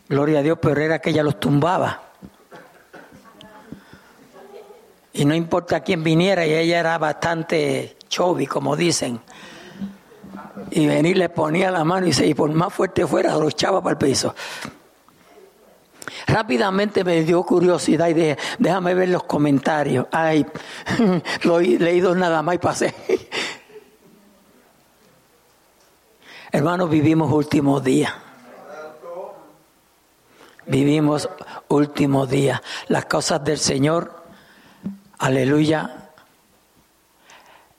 gloria 0.08 0.40
a 0.40 0.42
Dios, 0.42 0.58
pero 0.60 0.80
era 0.80 0.98
que 0.98 1.10
ella 1.10 1.22
los 1.22 1.38
tumbaba. 1.38 2.02
Y 5.12 5.24
no 5.24 5.34
importa 5.34 5.80
quién 5.80 6.02
viniera, 6.02 6.44
y 6.44 6.54
ella 6.54 6.80
era 6.80 6.98
bastante 6.98 7.96
chovi, 8.08 8.48
como 8.48 8.74
dicen. 8.74 9.20
Y 10.72 10.88
venir 10.88 11.16
le 11.16 11.28
ponía 11.28 11.70
la 11.70 11.84
mano 11.84 12.08
y, 12.08 12.12
se, 12.12 12.34
por 12.34 12.50
más 12.52 12.72
fuerte 12.74 13.06
fuera, 13.06 13.36
lo 13.36 13.48
echaba 13.48 13.80
para 13.80 13.92
el 13.92 13.98
piso. 13.98 14.34
Rápidamente 16.26 17.04
me 17.04 17.22
dio 17.22 17.42
curiosidad 17.42 18.08
y 18.08 18.14
dije, 18.14 18.38
déjame 18.58 18.94
ver 18.94 19.08
los 19.08 19.24
comentarios. 19.24 20.06
Ay, 20.12 20.46
lo 21.42 21.60
he 21.60 21.78
leído 21.78 22.14
nada 22.14 22.42
más 22.42 22.56
y 22.56 22.58
pasé. 22.58 22.94
Hermanos, 26.52 26.88
vivimos 26.88 27.32
últimos 27.32 27.82
días. 27.82 28.12
Vivimos 30.66 31.28
últimos 31.68 32.30
días. 32.30 32.60
Las 32.88 33.06
cosas 33.06 33.42
del 33.44 33.58
Señor, 33.58 34.22
aleluya, 35.18 36.10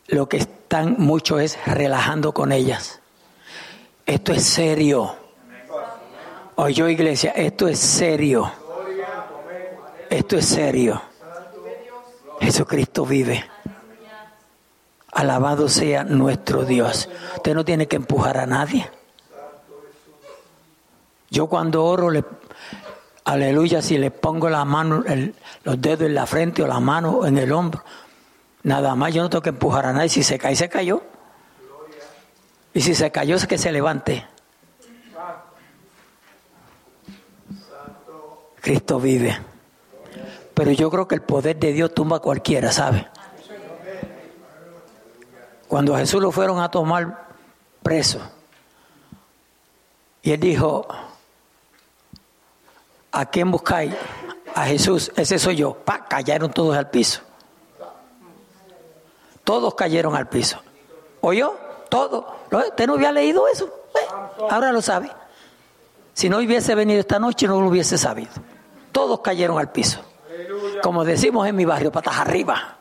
lo 0.08 0.28
que 0.30 0.38
están 0.38 0.96
mucho 1.00 1.40
es 1.40 1.58
relajando 1.66 2.34
con 2.34 2.52
ellas. 2.52 3.00
Esto 4.06 4.34
es 4.34 4.44
serio. 4.44 5.25
Oye, 6.58 6.92
iglesia, 6.92 7.32
esto 7.32 7.68
es 7.68 7.80
serio. 7.80 8.50
Esto 10.10 10.38
es 10.38 10.46
serio. 10.46 11.02
Jesucristo 12.40 13.06
vive. 13.06 13.44
Alabado 15.12 15.68
sea 15.68 16.06
nuestro 16.06 16.64
Dios. 16.64 17.10
Usted 17.36 17.54
no 17.54 17.66
tiene 17.66 17.88
que 17.88 17.98
empujar 17.98 18.38
a 18.38 18.46
nadie. 18.46 18.90
Yo 21.30 21.48
cuando 21.48 21.84
oro, 21.84 22.10
le, 22.10 22.24
aleluya, 23.26 23.82
si 23.82 23.98
le 23.98 24.12
pongo 24.12 24.50
la 24.50 24.64
mano, 24.64 25.04
los 25.64 25.82
dedos 25.82 26.08
en 26.08 26.16
la 26.16 26.26
frente 26.26 26.64
o 26.64 26.68
la 26.68 26.80
mano 26.80 27.26
en 27.26 27.38
el 27.38 27.52
hombro, 27.52 27.84
nada 28.64 28.96
más 28.96 29.14
yo 29.14 29.24
no 29.24 29.30
tengo 29.30 29.42
que 29.42 29.50
empujar 29.50 29.88
a 29.88 29.94
nadie. 29.94 30.08
Si 30.08 30.24
se 30.24 30.40
cae, 30.40 30.56
se 30.56 30.70
cayó. 30.70 31.02
Y 32.74 32.80
si 32.80 32.96
se 32.96 33.12
cayó, 33.12 33.36
es 33.36 33.46
que 33.46 33.58
se 33.58 33.74
levante. 33.74 34.26
Cristo 38.66 39.00
vive. 39.00 39.38
Pero 40.56 40.72
yo 40.72 40.90
creo 40.90 41.08
que 41.08 41.14
el 41.14 41.22
poder 41.22 41.56
de 41.60 41.72
Dios 41.72 41.94
tumba 41.94 42.18
a 42.18 42.20
cualquiera, 42.20 42.72
¿sabe? 42.72 43.08
Cuando 45.68 45.94
a 45.94 46.00
Jesús 46.00 46.20
lo 46.20 46.32
fueron 46.32 46.60
a 46.60 46.72
tomar 46.72 47.28
preso, 47.84 48.20
y 50.24 50.32
él 50.32 50.40
dijo, 50.40 50.88
¿a 53.12 53.26
quién 53.28 53.52
buscáis? 53.52 53.94
A 54.56 54.66
Jesús, 54.66 55.12
ese 55.16 55.38
soy 55.38 55.58
yo. 55.58 55.76
Pa, 55.76 56.06
cayeron 56.06 56.52
todos 56.52 56.76
al 56.76 56.90
piso. 56.90 57.22
Todos 59.44 59.76
cayeron 59.76 60.16
al 60.16 60.28
piso. 60.28 60.60
¿Oyó? 61.22 61.54
Todo. 61.90 62.36
¿Usted 62.50 62.88
no 62.88 62.94
había 62.94 63.12
leído 63.12 63.48
eso? 63.48 63.66
¿Eh? 63.94 64.08
Ahora 64.50 64.72
lo 64.72 64.82
sabe. 64.82 65.12
Si 66.14 66.30
no 66.30 66.40
hubiese 66.40 66.74
venido 66.74 67.00
esta 67.00 67.20
noche, 67.20 67.46
no 67.46 67.62
lo 67.62 67.68
hubiese 67.68 68.00
sabido. 68.00 68.32
Todos 68.96 69.20
cayeron 69.20 69.60
al 69.60 69.74
piso. 69.74 70.00
Como 70.82 71.04
decimos 71.04 71.46
en 71.46 71.54
mi 71.54 71.66
barrio, 71.66 71.92
patas 71.92 72.18
arriba. 72.18 72.78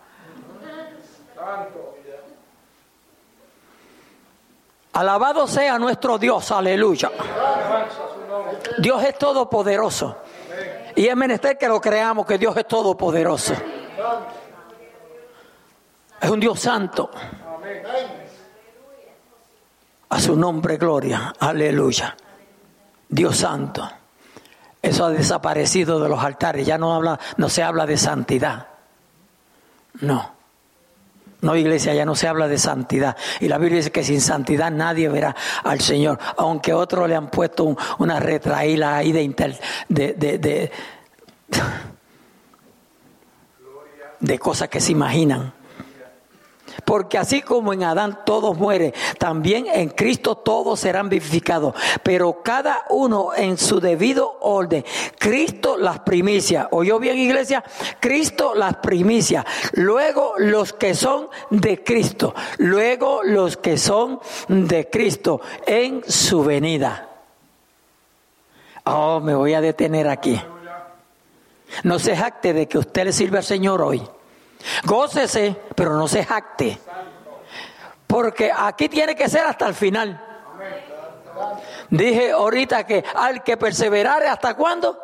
Alabado 4.92 5.48
sea 5.48 5.76
nuestro 5.76 6.16
Dios, 6.16 6.52
aleluya. 6.52 7.10
Dios 8.78 9.02
es 9.02 9.18
todopoderoso. 9.18 10.18
Y 10.94 11.08
es 11.08 11.16
menester 11.16 11.58
que 11.58 11.66
lo 11.66 11.80
creamos, 11.80 12.24
que 12.26 12.38
Dios 12.38 12.56
es 12.58 12.68
todopoderoso. 12.68 13.54
Es 16.20 16.30
un 16.30 16.38
Dios 16.38 16.60
santo. 16.60 17.10
A 20.10 20.20
su 20.20 20.36
nombre, 20.36 20.76
gloria. 20.76 21.34
Aleluya. 21.40 22.16
Dios 23.08 23.36
santo. 23.36 24.03
Eso 24.84 25.06
ha 25.06 25.10
desaparecido 25.10 25.98
de 25.98 26.10
los 26.10 26.22
altares. 26.22 26.66
Ya 26.66 26.76
no, 26.76 26.94
habla, 26.94 27.18
no 27.38 27.48
se 27.48 27.62
habla 27.62 27.86
de 27.86 27.96
santidad. 27.96 28.66
No. 30.00 30.34
No, 31.40 31.56
iglesia, 31.56 31.94
ya 31.94 32.04
no 32.04 32.14
se 32.14 32.28
habla 32.28 32.48
de 32.48 32.58
santidad. 32.58 33.16
Y 33.40 33.48
la 33.48 33.56
Biblia 33.56 33.78
dice 33.78 33.90
que 33.90 34.04
sin 34.04 34.20
santidad 34.20 34.70
nadie 34.70 35.08
verá 35.08 35.34
al 35.62 35.80
Señor. 35.80 36.18
Aunque 36.36 36.74
otros 36.74 37.08
le 37.08 37.16
han 37.16 37.30
puesto 37.30 37.76
una 37.98 38.20
retraíla 38.20 38.96
ahí 38.96 39.12
de, 39.12 39.56
de, 39.88 40.12
de, 40.12 40.38
de, 40.38 40.72
de 44.20 44.38
cosas 44.38 44.68
que 44.68 44.80
se 44.80 44.92
imaginan. 44.92 45.54
Porque 46.84 47.18
así 47.18 47.42
como 47.42 47.72
en 47.72 47.84
Adán 47.84 48.20
todos 48.24 48.56
mueren, 48.56 48.92
también 49.18 49.66
en 49.66 49.90
Cristo 49.90 50.36
todos 50.36 50.80
serán 50.80 51.08
vivificados. 51.08 51.74
Pero 52.02 52.42
cada 52.42 52.84
uno 52.90 53.30
en 53.34 53.58
su 53.58 53.80
debido 53.80 54.38
orden. 54.40 54.84
Cristo 55.18 55.76
las 55.76 56.00
primicias. 56.00 56.68
¿Oyó 56.70 56.98
bien 56.98 57.18
iglesia? 57.18 57.62
Cristo 58.00 58.54
las 58.54 58.76
primicias. 58.76 59.44
Luego 59.72 60.34
los 60.38 60.72
que 60.72 60.94
son 60.94 61.28
de 61.50 61.82
Cristo. 61.82 62.34
Luego 62.58 63.22
los 63.22 63.56
que 63.56 63.78
son 63.78 64.20
de 64.48 64.88
Cristo 64.90 65.40
en 65.66 66.02
su 66.06 66.44
venida. 66.44 67.08
Oh, 68.84 69.20
me 69.20 69.34
voy 69.34 69.54
a 69.54 69.60
detener 69.60 70.08
aquí. 70.08 70.40
No 71.82 71.98
se 71.98 72.16
jacte 72.16 72.52
de 72.52 72.68
que 72.68 72.78
usted 72.78 73.04
le 73.04 73.12
sirve 73.12 73.38
al 73.38 73.44
Señor 73.44 73.82
hoy. 73.82 74.02
Gócese, 74.84 75.56
pero 75.74 75.96
no 75.96 76.08
se 76.08 76.24
jacte. 76.24 76.78
Porque 78.06 78.52
aquí 78.54 78.88
tiene 78.88 79.14
que 79.14 79.28
ser 79.28 79.46
hasta 79.46 79.66
el 79.66 79.74
final. 79.74 80.20
Dije 81.90 82.32
ahorita 82.32 82.84
que 82.84 83.04
al 83.14 83.42
que 83.42 83.56
perseverare 83.56 84.28
hasta 84.28 84.54
cuándo? 84.54 84.98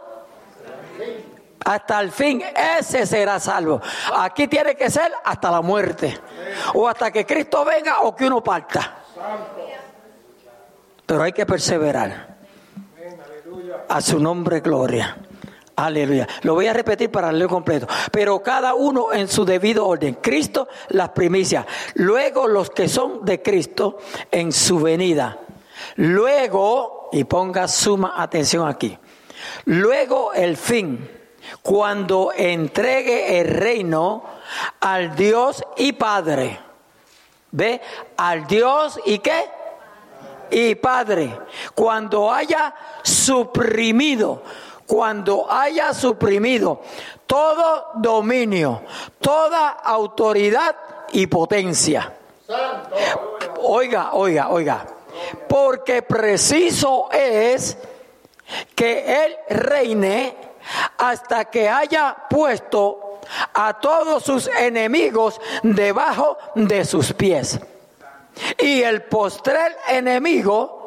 Hasta 1.64 2.00
el 2.00 2.10
fin, 2.10 2.42
ese 2.78 3.06
será 3.06 3.38
salvo. 3.38 3.80
Aquí 4.16 4.48
tiene 4.48 4.74
que 4.74 4.90
ser 4.90 5.12
hasta 5.24 5.50
la 5.50 5.60
muerte. 5.60 6.18
O 6.74 6.88
hasta 6.88 7.10
que 7.10 7.26
Cristo 7.26 7.64
venga 7.64 8.00
o 8.00 8.14
que 8.16 8.26
uno 8.26 8.42
parta. 8.42 8.96
Pero 11.04 11.22
hay 11.22 11.32
que 11.32 11.44
perseverar. 11.44 12.36
A 13.88 14.00
su 14.00 14.18
nombre, 14.18 14.60
gloria. 14.60 15.16
Aleluya. 15.86 16.28
Lo 16.42 16.54
voy 16.54 16.66
a 16.66 16.72
repetir 16.72 17.10
para 17.10 17.32
leer 17.32 17.48
completo. 17.48 17.86
Pero 18.12 18.42
cada 18.42 18.74
uno 18.74 19.12
en 19.12 19.28
su 19.28 19.44
debido 19.44 19.86
orden. 19.86 20.18
Cristo 20.20 20.68
las 20.90 21.10
primicias. 21.10 21.66
Luego 21.94 22.46
los 22.46 22.70
que 22.70 22.88
son 22.88 23.24
de 23.24 23.40
Cristo 23.40 23.98
en 24.30 24.52
su 24.52 24.80
venida. 24.80 25.38
Luego, 25.96 27.08
y 27.12 27.24
ponga 27.24 27.68
suma 27.68 28.14
atención 28.16 28.68
aquí. 28.68 28.96
Luego 29.64 30.32
el 30.32 30.56
fin. 30.56 31.08
Cuando 31.62 32.32
entregue 32.36 33.40
el 33.40 33.48
reino 33.48 34.22
al 34.80 35.16
Dios 35.16 35.64
y 35.76 35.92
Padre. 35.92 36.60
¿Ve? 37.52 37.80
Al 38.16 38.46
Dios 38.46 39.00
y 39.06 39.18
qué? 39.18 39.48
Y 40.50 40.74
Padre. 40.76 41.36
Cuando 41.74 42.30
haya 42.30 42.74
suprimido 43.02 44.42
cuando 44.90 45.46
haya 45.48 45.94
suprimido 45.94 46.80
todo 47.24 47.92
dominio, 47.94 48.82
toda 49.20 49.68
autoridad 49.68 50.74
y 51.12 51.28
potencia. 51.28 52.12
Oiga, 53.62 54.14
oiga, 54.14 54.48
oiga. 54.48 54.84
Porque 55.48 56.02
preciso 56.02 57.08
es 57.12 57.78
que 58.74 59.24
Él 59.24 59.36
reine 59.48 60.36
hasta 60.98 61.44
que 61.44 61.68
haya 61.68 62.24
puesto 62.28 63.20
a 63.54 63.74
todos 63.74 64.24
sus 64.24 64.48
enemigos 64.48 65.40
debajo 65.62 66.36
de 66.56 66.84
sus 66.84 67.12
pies. 67.12 67.60
Y 68.58 68.82
el 68.82 69.02
postrer 69.02 69.76
enemigo 69.86 70.79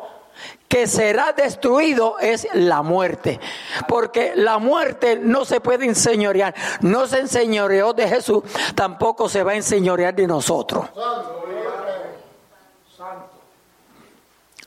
que 0.74 0.88
será 0.88 1.34
destruido 1.34 2.18
es 2.18 2.48
la 2.56 2.82
muerte. 2.82 3.40
Porque 3.88 4.34
la 4.36 4.58
muerte 4.58 5.20
no 5.22 5.46
se 5.46 5.62
puede 5.62 5.86
enseñorear. 5.86 6.56
No 6.82 7.06
se 7.06 7.20
enseñoreó 7.20 7.94
de 7.94 8.08
Jesús, 8.08 8.42
tampoco 8.74 9.30
se 9.30 9.44
va 9.44 9.52
a 9.52 9.56
enseñorear 9.56 10.16
de 10.16 10.26
nosotros. 10.26 10.88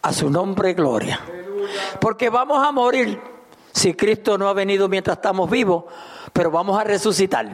A 0.01 0.13
su 0.13 0.31
nombre, 0.31 0.75
gloria. 0.75 1.19
Porque 2.01 2.31
vamos 2.31 2.65
a 2.65 2.71
morir 2.71 3.21
si 3.73 3.93
Cristo 3.95 4.39
no 4.39 4.49
ha 4.49 4.53
venido 4.53 4.89
mientras 4.89 5.17
estamos 5.17 5.51
vivos, 5.51 5.87
pero 6.33 6.53
vamos 6.53 6.79
a 6.79 6.85
resucitar. 6.85 7.49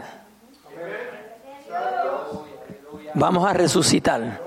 Vamos 3.15 3.49
a 3.49 3.55
resucitar. 3.55 4.43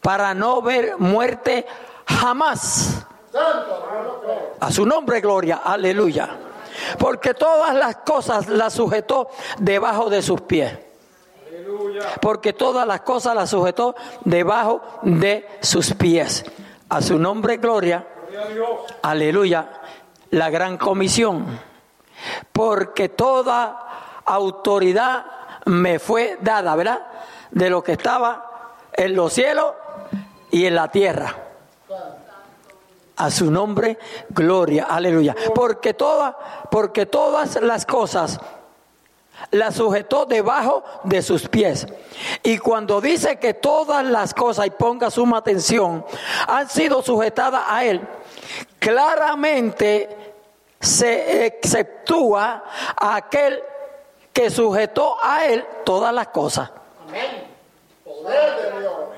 Para 0.00 0.32
no 0.32 0.62
ver 0.62 0.96
muerte 0.98 1.66
jamás. 2.20 3.06
A 4.60 4.70
su 4.70 4.86
nombre, 4.86 5.20
gloria, 5.20 5.60
aleluya. 5.64 6.28
Porque 6.98 7.34
todas 7.34 7.74
las 7.74 7.96
cosas 7.96 8.48
las 8.48 8.72
sujetó 8.72 9.28
debajo 9.58 10.10
de 10.10 10.22
sus 10.22 10.40
pies. 10.42 10.78
Porque 12.20 12.52
todas 12.52 12.86
las 12.86 13.00
cosas 13.02 13.34
las 13.34 13.50
sujetó 13.50 13.94
debajo 14.24 14.82
de 15.02 15.48
sus 15.60 15.94
pies. 15.94 16.44
A 16.88 17.00
su 17.00 17.18
nombre, 17.18 17.56
gloria. 17.56 18.06
Aleluya. 19.02 19.68
La 20.30 20.50
gran 20.50 20.78
comisión. 20.78 21.60
Porque 22.52 23.08
toda 23.08 24.22
autoridad 24.24 25.24
me 25.66 25.98
fue 25.98 26.38
dada, 26.40 26.74
¿verdad? 26.76 27.06
De 27.50 27.70
lo 27.70 27.82
que 27.82 27.92
estaba 27.92 28.76
en 28.92 29.14
los 29.14 29.32
cielos 29.32 29.72
y 30.50 30.66
en 30.66 30.74
la 30.74 30.88
tierra. 30.88 31.51
A 33.22 33.30
su 33.30 33.50
nombre, 33.50 33.98
gloria, 34.30 34.86
aleluya. 34.88 35.36
Porque, 35.54 35.94
toda, 35.94 36.36
porque 36.70 37.06
todas 37.06 37.60
las 37.62 37.86
cosas 37.86 38.40
las 39.50 39.74
sujetó 39.74 40.26
debajo 40.26 40.82
de 41.04 41.22
sus 41.22 41.48
pies. 41.48 41.86
Y 42.42 42.58
cuando 42.58 43.00
dice 43.00 43.38
que 43.38 43.54
todas 43.54 44.04
las 44.04 44.34
cosas, 44.34 44.66
y 44.66 44.70
ponga 44.70 45.10
suma 45.10 45.38
atención, 45.38 46.04
han 46.48 46.68
sido 46.68 47.02
sujetadas 47.02 47.62
a 47.68 47.84
Él, 47.84 48.00
claramente 48.78 50.34
se 50.80 51.46
exceptúa 51.46 52.64
a 52.96 53.16
aquel 53.16 53.62
que 54.32 54.50
sujetó 54.50 55.16
a 55.22 55.46
Él 55.46 55.64
todas 55.84 56.12
las 56.12 56.28
cosas. 56.28 56.70
Amén 57.08 57.52
de 58.28 58.80
Dios. 58.80 59.12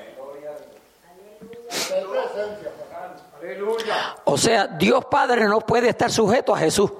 O 4.25 4.37
sea, 4.37 4.67
Dios 4.67 5.05
Padre 5.05 5.45
no 5.47 5.61
puede 5.61 5.89
estar 5.89 6.11
sujeto 6.11 6.53
a 6.55 6.59
Jesús. 6.59 6.91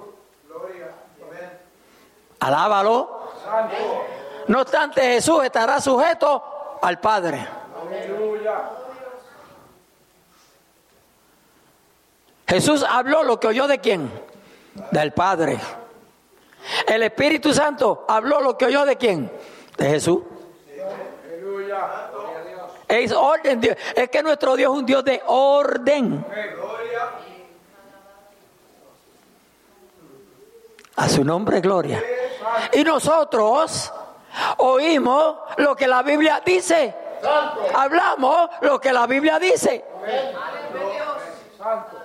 Alábalo. 2.39 3.31
No 4.47 4.61
obstante, 4.61 5.01
Jesús 5.01 5.43
estará 5.43 5.81
sujeto 5.81 6.77
al 6.81 6.99
Padre. 6.99 7.47
Jesús 12.47 12.85
habló 12.87 13.23
lo 13.23 13.39
que 13.39 13.47
oyó 13.47 13.67
de 13.67 13.79
quién? 13.79 14.11
Del 14.91 15.13
Padre. 15.13 15.59
El 16.87 17.03
Espíritu 17.03 17.53
Santo 17.53 18.05
habló 18.07 18.41
lo 18.41 18.57
que 18.57 18.65
oyó 18.65 18.85
de 18.85 18.95
quién? 18.97 19.31
De 19.77 19.89
Jesús. 19.89 20.21
Es 22.87 23.11
orden, 23.11 23.61
Es 23.95 24.09
que 24.09 24.23
nuestro 24.23 24.55
Dios 24.55 24.71
es 24.71 24.79
un 24.79 24.85
Dios 24.85 25.03
de 25.03 25.21
orden. 25.25 26.25
A 30.95 31.09
su 31.09 31.23
nombre, 31.23 31.61
gloria. 31.61 32.03
Y 32.73 32.83
nosotros 32.83 33.91
oímos 34.57 35.37
lo 35.57 35.75
que 35.75 35.87
la 35.87 36.03
Biblia 36.03 36.41
dice. 36.45 36.93
Hablamos 37.73 38.49
lo 38.61 38.79
que 38.79 38.93
la 38.93 39.07
Biblia 39.07 39.39
dice. 39.39 39.83
Santo. 41.57 42.04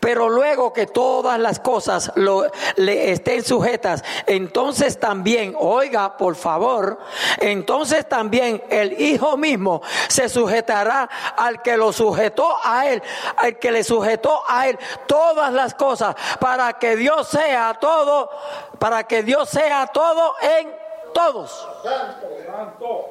Pero 0.00 0.28
luego 0.28 0.72
que 0.72 0.86
todas 0.86 1.38
las 1.38 1.60
cosas 1.60 2.10
lo- 2.14 2.46
le 2.76 3.10
estén 3.12 3.44
sujetas, 3.44 4.02
entonces 4.26 4.98
también, 4.98 5.54
oiga, 5.58 6.16
por 6.16 6.36
favor, 6.36 6.98
entonces 7.40 8.08
también 8.08 8.62
el 8.70 9.00
Hijo 9.00 9.36
mismo 9.36 9.82
se 10.08 10.28
sujetará 10.28 11.08
al 11.36 11.60
que 11.62 11.76
lo 11.76 11.92
sujetó 11.92 12.56
a 12.62 12.86
él, 12.86 13.02
al 13.36 13.58
que 13.58 13.70
le 13.70 13.84
sujetó 13.84 14.42
a 14.48 14.68
él 14.68 14.78
todas 15.06 15.52
las 15.52 15.74
cosas, 15.74 16.14
para 16.40 16.72
que 16.74 16.96
Dios 16.96 17.28
sea 17.28 17.74
todo, 17.80 18.30
para 18.78 19.04
que 19.04 19.22
Dios 19.22 19.48
sea 19.50 19.86
todo 19.88 20.34
en 20.40 20.74
todos. 21.12 21.68
Santo. 21.82 23.10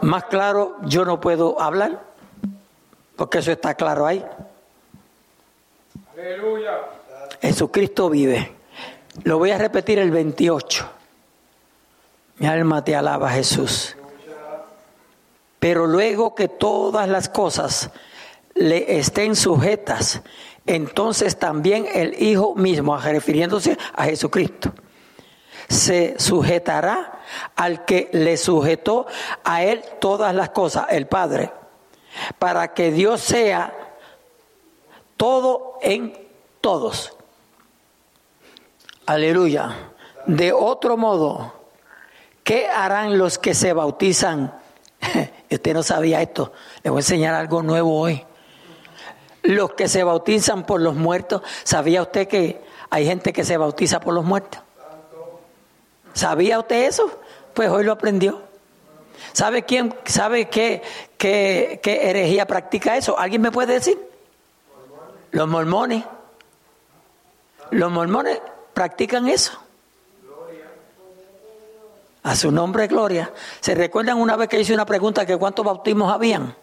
Más 0.00 0.24
claro, 0.24 0.76
yo 0.82 1.04
no 1.04 1.20
puedo 1.20 1.60
hablar, 1.60 2.00
porque 3.22 3.38
eso 3.38 3.52
está 3.52 3.76
claro 3.76 4.04
ahí. 4.04 4.20
Aleluya. 6.12 6.72
Jesucristo 7.40 8.10
vive. 8.10 8.52
Lo 9.22 9.38
voy 9.38 9.52
a 9.52 9.58
repetir 9.58 10.00
el 10.00 10.10
28. 10.10 10.90
Mi 12.38 12.48
alma 12.48 12.82
te 12.82 12.96
alaba, 12.96 13.30
Jesús. 13.30 13.96
Pero 15.60 15.86
luego 15.86 16.34
que 16.34 16.48
todas 16.48 17.08
las 17.08 17.28
cosas 17.28 17.90
le 18.54 18.98
estén 18.98 19.36
sujetas, 19.36 20.20
entonces 20.66 21.38
también 21.38 21.86
el 21.94 22.20
Hijo 22.20 22.56
mismo, 22.56 22.96
refiriéndose 22.96 23.78
a 23.94 24.02
Jesucristo, 24.02 24.72
se 25.68 26.18
sujetará 26.18 27.20
al 27.54 27.84
que 27.84 28.10
le 28.10 28.36
sujetó 28.36 29.06
a 29.44 29.62
él 29.62 29.80
todas 30.00 30.34
las 30.34 30.50
cosas, 30.50 30.86
el 30.90 31.06
Padre, 31.06 31.52
para 32.38 32.74
que 32.74 32.90
Dios 32.90 33.20
sea 33.20 33.72
todo 35.16 35.78
en 35.82 36.16
todos. 36.60 37.16
Aleluya. 39.06 39.92
De 40.26 40.52
otro 40.52 40.96
modo, 40.96 41.52
¿qué 42.44 42.68
harán 42.68 43.18
los 43.18 43.38
que 43.38 43.54
se 43.54 43.72
bautizan? 43.72 44.54
Usted 45.50 45.74
no 45.74 45.82
sabía 45.82 46.22
esto. 46.22 46.52
Le 46.82 46.90
voy 46.90 46.98
a 46.98 47.00
enseñar 47.00 47.34
algo 47.34 47.62
nuevo 47.62 48.00
hoy. 48.00 48.24
Los 49.42 49.72
que 49.72 49.88
se 49.88 50.04
bautizan 50.04 50.64
por 50.64 50.80
los 50.80 50.94
muertos, 50.94 51.42
¿sabía 51.64 52.02
usted 52.02 52.28
que 52.28 52.62
hay 52.90 53.06
gente 53.06 53.32
que 53.32 53.44
se 53.44 53.56
bautiza 53.56 54.00
por 54.00 54.14
los 54.14 54.24
muertos? 54.24 54.60
¿Sabía 56.14 56.58
usted 56.58 56.84
eso? 56.84 57.10
Pues 57.54 57.68
hoy 57.68 57.84
lo 57.84 57.92
aprendió. 57.92 58.51
¿Sabe 59.32 59.64
quién, 59.64 59.94
sabe 60.04 60.48
qué, 60.48 60.82
qué, 61.16 61.80
qué 61.82 62.10
herejía 62.10 62.46
practica 62.46 62.96
eso? 62.96 63.18
¿Alguien 63.18 63.42
me 63.42 63.50
puede 63.52 63.74
decir? 63.74 63.98
Los 65.30 65.48
mormones. 65.48 66.04
Los 67.70 67.90
mormones 67.90 68.40
practican 68.74 69.28
eso. 69.28 69.58
A 72.24 72.36
su 72.36 72.52
nombre, 72.52 72.86
gloria. 72.86 73.32
¿Se 73.60 73.74
recuerdan 73.74 74.18
una 74.18 74.36
vez 74.36 74.48
que 74.48 74.60
hice 74.60 74.74
una 74.74 74.86
pregunta 74.86 75.26
que 75.26 75.36
cuántos 75.36 75.64
bautismos 75.64 76.12
habían? 76.12 76.54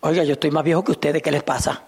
Oiga, 0.00 0.24
yo 0.24 0.32
estoy 0.32 0.50
más 0.50 0.64
viejo 0.64 0.82
que 0.82 0.92
ustedes, 0.92 1.22
¿qué 1.22 1.30
les 1.30 1.42
pasa? 1.42 1.82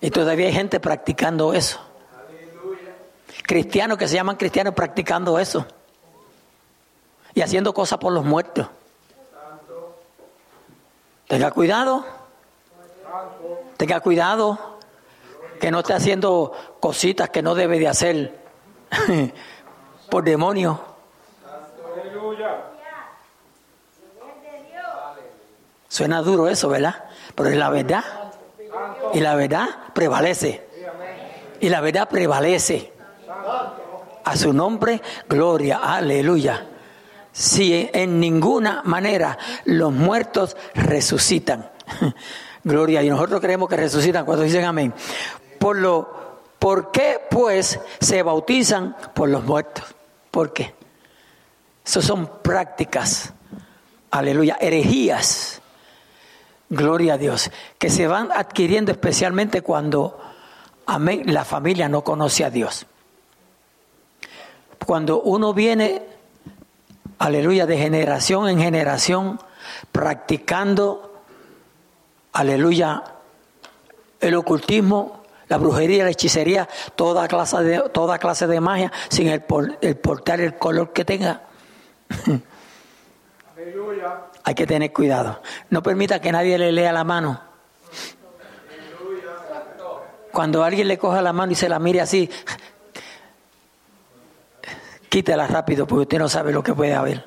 Y 0.00 0.10
todavía 0.10 0.46
hay 0.46 0.52
gente 0.52 0.80
practicando 0.80 1.52
eso. 1.52 1.78
Cristianos 3.46 3.98
que 3.98 4.08
se 4.08 4.14
llaman 4.14 4.36
cristianos 4.36 4.74
practicando 4.74 5.38
eso. 5.38 5.66
Y 7.34 7.42
haciendo 7.42 7.74
cosas 7.74 7.98
por 7.98 8.12
los 8.12 8.24
muertos. 8.24 8.66
Tenga 11.28 11.50
cuidado. 11.50 12.04
Tenga 13.76 14.00
cuidado. 14.00 14.78
Que 15.60 15.70
no 15.70 15.80
esté 15.80 15.92
haciendo 15.92 16.52
cositas 16.80 17.28
que 17.28 17.42
no 17.42 17.54
debe 17.54 17.78
de 17.78 17.88
hacer 17.88 18.38
por 20.10 20.24
demonio. 20.24 20.80
Suena 25.88 26.22
duro 26.22 26.48
eso, 26.48 26.68
¿verdad? 26.68 27.04
Pero 27.34 27.50
es 27.50 27.56
la 27.56 27.68
verdad. 27.68 28.19
Y 29.14 29.20
la 29.20 29.34
verdad 29.34 29.68
prevalece. 29.94 30.66
Y 31.60 31.68
la 31.68 31.80
verdad 31.80 32.08
prevalece. 32.08 32.92
A 34.24 34.36
su 34.36 34.52
nombre, 34.52 35.00
gloria, 35.28 35.78
aleluya. 35.78 36.66
Si 37.32 37.88
en 37.92 38.20
ninguna 38.20 38.82
manera 38.84 39.38
los 39.64 39.92
muertos 39.92 40.56
resucitan. 40.74 41.70
Gloria, 42.64 43.02
y 43.02 43.08
nosotros 43.08 43.40
creemos 43.40 43.68
que 43.68 43.76
resucitan 43.76 44.26
cuando 44.26 44.44
dicen 44.44 44.64
amén. 44.64 44.92
Por 45.58 45.76
lo, 45.76 46.20
¿Por 46.60 46.90
qué 46.90 47.18
pues 47.30 47.80
se 48.00 48.22
bautizan 48.22 48.94
por 49.14 49.30
los 49.30 49.42
muertos? 49.44 49.82
¿Por 50.30 50.52
qué? 50.52 50.74
Eso 51.84 52.02
son 52.02 52.42
prácticas, 52.42 53.32
aleluya, 54.10 54.58
herejías. 54.60 55.59
Gloria 56.72 57.14
a 57.14 57.18
Dios, 57.18 57.50
que 57.78 57.90
se 57.90 58.06
van 58.06 58.30
adquiriendo 58.30 58.92
especialmente 58.92 59.60
cuando, 59.60 60.20
la 60.86 61.44
familia 61.44 61.88
no 61.88 62.04
conoce 62.04 62.44
a 62.44 62.50
Dios. 62.50 62.86
Cuando 64.86 65.20
uno 65.20 65.52
viene, 65.52 66.02
aleluya, 67.18 67.66
de 67.66 67.76
generación 67.76 68.48
en 68.48 68.60
generación, 68.60 69.40
practicando, 69.90 71.22
aleluya, 72.32 73.02
el 74.20 74.36
ocultismo, 74.36 75.24
la 75.48 75.58
brujería, 75.58 76.04
la 76.04 76.10
hechicería, 76.10 76.68
toda 76.94 77.26
clase 77.26 77.64
de, 77.64 77.88
toda 77.88 78.20
clase 78.20 78.46
de 78.46 78.60
magia, 78.60 78.92
sin 79.08 79.26
el, 79.26 79.42
el 79.80 79.96
portar 79.96 80.40
el 80.40 80.56
color 80.56 80.92
que 80.92 81.04
tenga. 81.04 81.42
Aleluya. 83.56 84.29
Hay 84.44 84.54
que 84.54 84.66
tener 84.66 84.92
cuidado. 84.92 85.40
No 85.70 85.82
permita 85.82 86.20
que 86.20 86.32
nadie 86.32 86.56
le 86.58 86.72
lea 86.72 86.92
la 86.92 87.04
mano. 87.04 87.40
Cuando 90.32 90.62
alguien 90.64 90.88
le 90.88 90.96
coja 90.98 91.20
la 91.22 91.32
mano 91.32 91.52
y 91.52 91.54
se 91.56 91.68
la 91.68 91.78
mire 91.78 92.00
así, 92.00 92.30
quítela 95.08 95.46
rápido 95.46 95.86
porque 95.86 96.02
usted 96.02 96.18
no 96.18 96.28
sabe 96.28 96.52
lo 96.52 96.62
que 96.62 96.72
puede 96.72 96.94
haber. 96.94 97.24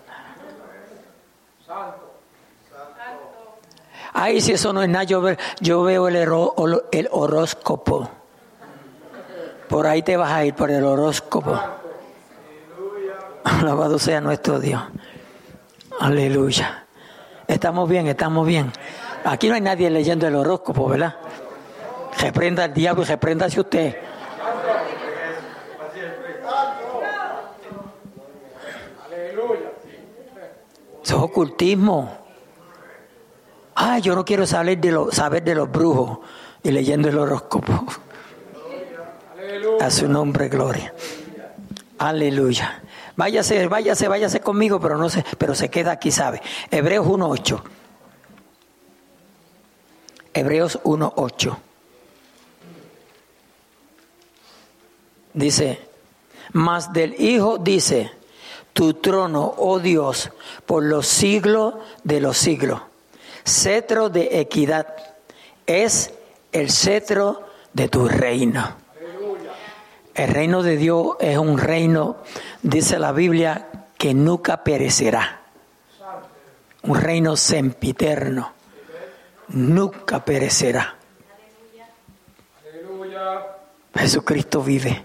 Ay, 4.13 4.41
si 4.41 4.53
eso 4.53 4.71
no 4.73 4.81
es 4.83 4.89
nada, 4.89 5.03
yo, 5.05 5.21
ve- 5.21 5.37
yo 5.59 5.83
veo 5.83 6.07
el, 6.07 6.15
el 6.91 7.09
horóscopo. 7.11 8.09
Por 9.67 9.87
ahí 9.87 10.03
te 10.03 10.15
vas 10.17 10.31
a 10.31 10.45
ir, 10.45 10.53
por 10.53 10.69
el 10.71 10.83
horóscopo. 10.83 11.59
Alabado 13.43 13.97
sea 13.99 14.21
nuestro 14.21 14.59
Dios. 14.59 14.81
Aleluya. 15.99 16.82
Estamos 17.47 17.89
bien, 17.89 18.07
estamos 18.07 18.47
bien. 18.47 18.71
Aquí 19.25 19.47
no 19.47 19.55
hay 19.55 19.61
nadie 19.61 19.89
leyendo 19.89 20.27
el 20.27 20.35
horóscopo, 20.35 20.87
¿verdad? 20.87 21.15
Reprenda 22.19 22.65
al 22.65 22.73
diablo 22.73 23.03
y 23.03 23.05
repréndase 23.05 23.59
usted. 23.59 23.95
Eso 31.03 31.17
es 31.17 31.21
ocultismo. 31.21 32.17
Ah, 33.75 33.99
yo 33.99 34.15
no 34.15 34.23
quiero 34.23 34.45
saber 34.45 34.79
de, 34.79 34.91
los 35.55 35.71
brujos 35.71 36.19
y 36.61 36.71
leyendo 36.71 37.09
el 37.09 37.17
horóscopo. 37.17 37.85
A 39.81 39.89
su 39.89 40.07
nombre, 40.07 40.47
gloria. 40.47 40.93
Aleluya. 41.97 42.82
Váyase, 43.15 43.67
váyase, 43.67 44.07
váyase 44.07 44.39
conmigo, 44.39 44.79
pero 44.79 44.97
no 44.97 45.09
se, 45.09 45.23
pero 45.37 45.53
se 45.53 45.69
queda 45.69 45.91
aquí, 45.91 46.11
sabe. 46.11 46.41
Hebreos 46.71 47.05
1.8. 47.05 47.61
Hebreos 50.33 50.79
1.8. 50.83 51.57
Dice, 55.33 55.79
mas 56.51 56.91
del 56.93 57.19
Hijo 57.19 57.57
dice, 57.57 58.11
tu 58.73 58.95
trono, 58.95 59.53
oh 59.57 59.79
Dios, 59.79 60.31
por 60.65 60.83
los 60.83 61.07
siglos 61.07 61.75
de 62.03 62.19
los 62.19 62.37
siglos. 62.37 62.81
Cetro 63.45 64.09
de 64.09 64.39
equidad 64.39 64.87
es 65.65 66.13
el 66.51 66.71
cetro 66.71 67.47
de 67.73 67.89
tu 67.89 68.07
reino. 68.07 68.82
El 70.15 70.29
reino 70.29 70.61
de 70.61 70.77
Dios 70.77 71.15
es 71.19 71.37
un 71.37 71.57
reino, 71.57 72.17
dice 72.61 72.99
la 72.99 73.11
Biblia, 73.11 73.67
que 73.97 74.13
nunca 74.13 74.63
perecerá. 74.63 75.41
Un 76.83 76.99
reino 76.99 77.35
sempiterno. 77.35 78.51
Nunca 79.49 80.23
perecerá. 80.23 80.95
Aleluya. 82.61 83.41
Jesucristo 83.95 84.61
vive. 84.61 85.03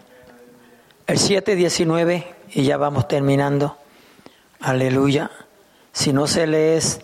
El 1.06 1.18
7.19, 1.18 2.24
y 2.50 2.64
ya 2.64 2.76
vamos 2.76 3.08
terminando. 3.08 3.76
Aleluya. 4.60 5.30
Si 5.92 6.12
no 6.12 6.26
se 6.26 6.46
les 6.46 7.00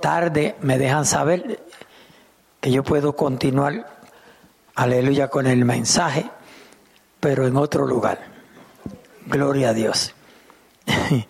tarde, 0.00 0.56
me 0.60 0.78
dejan 0.78 1.06
saber 1.06 1.60
que 2.60 2.70
yo 2.70 2.82
puedo 2.82 3.14
continuar, 3.14 3.86
aleluya, 4.74 5.28
con 5.28 5.46
el 5.46 5.64
mensaje, 5.64 6.30
pero 7.22 7.46
en 7.46 7.56
otro 7.56 7.86
lugar. 7.86 8.18
Gloria 9.26 9.68
a 9.68 9.72
Dios. 9.72 10.12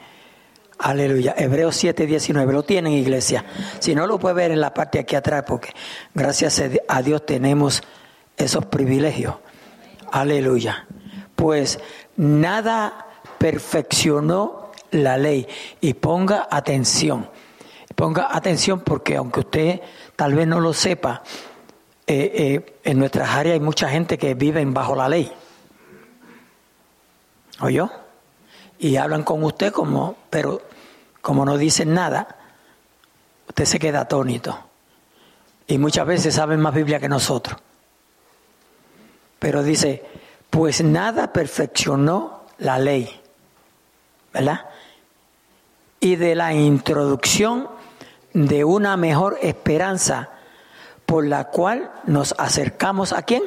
Aleluya. 0.79 1.35
Hebreos 1.37 1.77
7, 1.77 2.07
19. 2.07 2.51
Lo 2.51 2.63
tienen, 2.63 2.95
iglesia. 2.95 3.45
Si 3.79 3.95
no, 3.95 4.07
lo 4.07 4.19
puede 4.19 4.35
ver 4.35 4.51
en 4.53 4.63
la 4.63 4.73
parte 4.73 4.99
aquí 4.99 5.17
atrás, 5.17 5.45
porque 5.47 5.75
gracias 6.15 6.63
a 6.89 7.03
Dios 7.03 7.27
tenemos 7.27 7.83
esos 8.39 8.65
privilegios. 8.65 9.35
Aleluya. 10.11 10.87
Pues 11.37 11.79
nada 12.17 13.09
perfeccionó 13.37 14.71
la 14.93 15.19
ley. 15.19 15.47
Y 15.83 15.93
ponga 15.93 16.49
atención. 16.51 17.29
Ponga 17.95 18.35
atención 18.35 18.81
porque 18.81 19.17
aunque 19.17 19.41
usted 19.41 19.81
tal 20.17 20.33
vez 20.33 20.47
no 20.47 20.59
lo 20.59 20.73
sepa, 20.73 21.23
eh, 22.07 22.33
eh, 22.35 22.77
en 22.83 22.99
nuestras 22.99 23.29
áreas 23.29 23.53
hay 23.53 23.61
mucha 23.61 23.91
gente 23.91 24.17
que 24.17 24.33
vive 24.33 24.65
bajo 24.65 24.97
la 24.97 25.11
ley. 25.11 25.31
¿Oyó? 27.61 27.91
Y 28.79 28.97
hablan 28.97 29.23
con 29.23 29.43
usted 29.45 29.73
como, 29.73 30.17
pero 30.31 30.63
como 31.21 31.45
no 31.45 31.57
dicen 31.57 31.95
nada, 31.95 32.37
usted 33.49 33.65
se 33.65 33.79
queda 33.79 34.01
atónito. 34.01 34.59
Y 35.67 35.79
muchas 35.79 36.07
veces 36.07 36.35
saben 36.35 36.61
más 36.61 36.75
Biblia 36.75 36.99
que 36.99 37.09
nosotros. 37.09 37.57
Pero 39.39 39.63
dice, 39.63 40.05
pues 40.51 40.83
nada 40.83 41.33
perfeccionó 41.33 42.45
la 42.59 42.79
ley, 42.79 43.21
¿verdad? 44.33 44.67
Y 46.01 46.17
de 46.17 46.35
la 46.35 46.53
introducción 46.53 47.69
de 48.33 48.65
una 48.65 48.97
mejor 48.97 49.39
esperanza 49.43 50.31
por 51.07 51.27
la 51.27 51.45
cual 51.45 51.91
nos 52.05 52.35
acercamos 52.39 53.13
a 53.13 53.23
quién? 53.23 53.43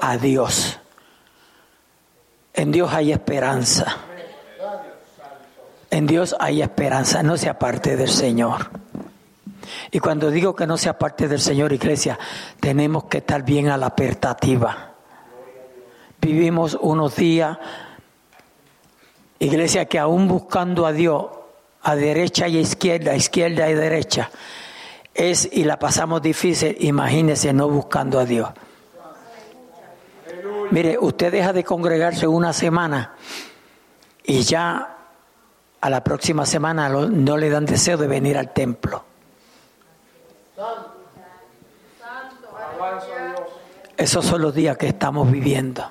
A 0.00 0.16
Dios. 0.16 0.78
En 2.54 2.70
Dios 2.70 2.92
hay 2.92 3.12
esperanza. 3.12 3.96
En 5.90 6.06
Dios 6.06 6.34
hay 6.38 6.62
esperanza, 6.62 7.22
no 7.22 7.36
se 7.36 7.48
aparte 7.48 7.96
del 7.96 8.08
Señor. 8.08 8.70
Y 9.90 9.98
cuando 9.98 10.30
digo 10.30 10.54
que 10.54 10.66
no 10.66 10.76
se 10.76 10.88
aparte 10.88 11.28
del 11.28 11.40
Señor, 11.40 11.72
iglesia, 11.72 12.18
tenemos 12.60 13.04
que 13.04 13.18
estar 13.18 13.44
bien 13.44 13.68
a 13.68 13.76
la 13.76 13.86
apertativa. 13.86 14.92
Vivimos 16.20 16.78
unos 16.80 17.16
días, 17.16 17.58
iglesia, 19.38 19.86
que 19.86 19.98
aún 19.98 20.26
buscando 20.26 20.86
a 20.86 20.92
Dios, 20.92 21.26
a 21.82 21.96
derecha 21.96 22.48
y 22.48 22.56
a 22.56 22.60
izquierda, 22.60 23.12
a 23.12 23.16
izquierda 23.16 23.68
y 23.68 23.74
derecha, 23.74 24.30
es 25.12 25.48
y 25.52 25.64
la 25.64 25.78
pasamos 25.78 26.22
difícil, 26.22 26.76
imagínese 26.80 27.52
no 27.52 27.68
buscando 27.68 28.18
a 28.18 28.24
Dios. 28.24 28.48
Mire, 30.74 30.98
usted 30.98 31.30
deja 31.30 31.52
de 31.52 31.62
congregarse 31.62 32.26
una 32.26 32.52
semana 32.52 33.12
y 34.24 34.42
ya 34.42 34.96
a 35.80 35.88
la 35.88 36.02
próxima 36.02 36.44
semana 36.44 36.88
no 36.88 37.36
le 37.36 37.48
dan 37.48 37.64
deseo 37.64 37.96
de 37.96 38.08
venir 38.08 38.36
al 38.36 38.52
templo. 38.52 39.04
Esos 43.96 44.26
son 44.26 44.42
los 44.42 44.52
días 44.52 44.76
que 44.76 44.88
estamos 44.88 45.30
viviendo. 45.30 45.88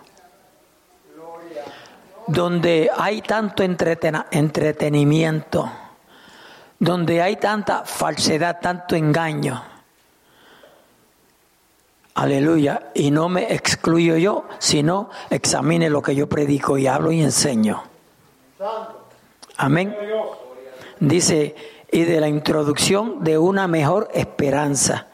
Donde 2.27 2.91
hay 2.93 3.21
tanto 3.21 3.63
entretenimiento, 3.63 5.71
donde 6.77 7.21
hay 7.21 7.37
tanta 7.37 7.85
falsedad, 7.85 8.59
tanto 8.59 8.97
engaño. 8.97 9.63
Aleluya. 12.15 12.91
Y 12.93 13.11
no 13.11 13.29
me 13.29 13.53
excluyo 13.53 14.17
yo, 14.17 14.45
sino 14.59 15.09
examine 15.29 15.89
lo 15.89 16.01
que 16.01 16.15
yo 16.15 16.27
predico 16.27 16.77
y 16.77 16.87
hablo 16.87 17.11
y 17.11 17.21
enseño. 17.21 17.83
Amén. 19.57 19.95
Dice, 20.99 21.55
y 21.91 22.03
de 22.03 22.19
la 22.19 22.27
introducción 22.27 23.23
de 23.23 23.37
una 23.37 23.67
mejor 23.67 24.09
esperanza, 24.13 25.07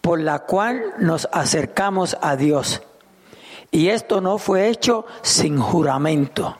por 0.00 0.20
la 0.20 0.40
cual 0.40 0.94
nos 0.98 1.28
acercamos 1.32 2.16
a 2.20 2.36
Dios. 2.36 2.82
Y 3.70 3.88
esto 3.88 4.20
no 4.20 4.38
fue 4.38 4.68
hecho 4.68 5.06
sin 5.22 5.58
juramento, 5.60 6.56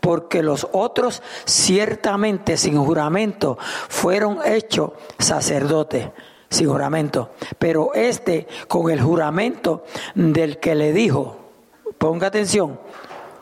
porque 0.00 0.42
los 0.42 0.66
otros 0.72 1.22
ciertamente 1.44 2.56
sin 2.56 2.76
juramento 2.76 3.58
fueron 3.60 4.38
hechos 4.44 4.92
sacerdotes 5.18 6.08
sin 6.48 6.68
juramento, 6.68 7.30
pero 7.58 7.92
este 7.94 8.46
con 8.66 8.90
el 8.90 9.00
juramento 9.00 9.84
del 10.14 10.58
que 10.58 10.74
le 10.74 10.92
dijo, 10.92 11.36
ponga 11.98 12.28
atención, 12.28 12.78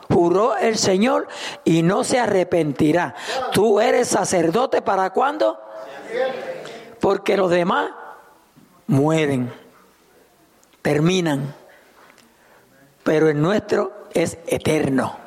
Juró 0.09 0.55
el 0.55 0.77
Señor 0.77 1.27
y 1.63 1.83
no 1.83 2.03
se 2.03 2.19
arrepentirá. 2.19 3.15
Tú 3.51 3.81
eres 3.81 4.07
sacerdote 4.07 4.81
para 4.81 5.09
cuándo? 5.11 5.59
Porque 7.01 7.35
los 7.35 7.51
demás 7.51 7.91
mueren, 8.87 9.51
terminan. 10.81 11.53
Pero 13.03 13.29
el 13.29 13.41
nuestro 13.41 14.07
es 14.13 14.37
eterno. 14.47 15.17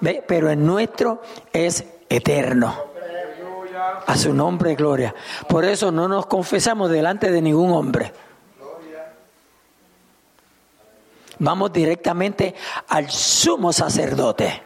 ¿Ve? 0.00 0.22
Pero 0.26 0.50
el 0.50 0.64
nuestro 0.64 1.22
es 1.52 1.84
eterno. 2.08 2.91
A 4.06 4.16
su 4.16 4.32
nombre, 4.34 4.74
gloria. 4.74 5.14
Por 5.48 5.64
eso 5.64 5.90
no 5.90 6.08
nos 6.08 6.26
confesamos 6.26 6.90
delante 6.90 7.30
de 7.30 7.42
ningún 7.42 7.70
hombre. 7.72 8.12
vamos 11.42 11.72
directamente 11.72 12.54
al 12.88 13.10
sumo 13.10 13.72
sacerdote. 13.72 14.62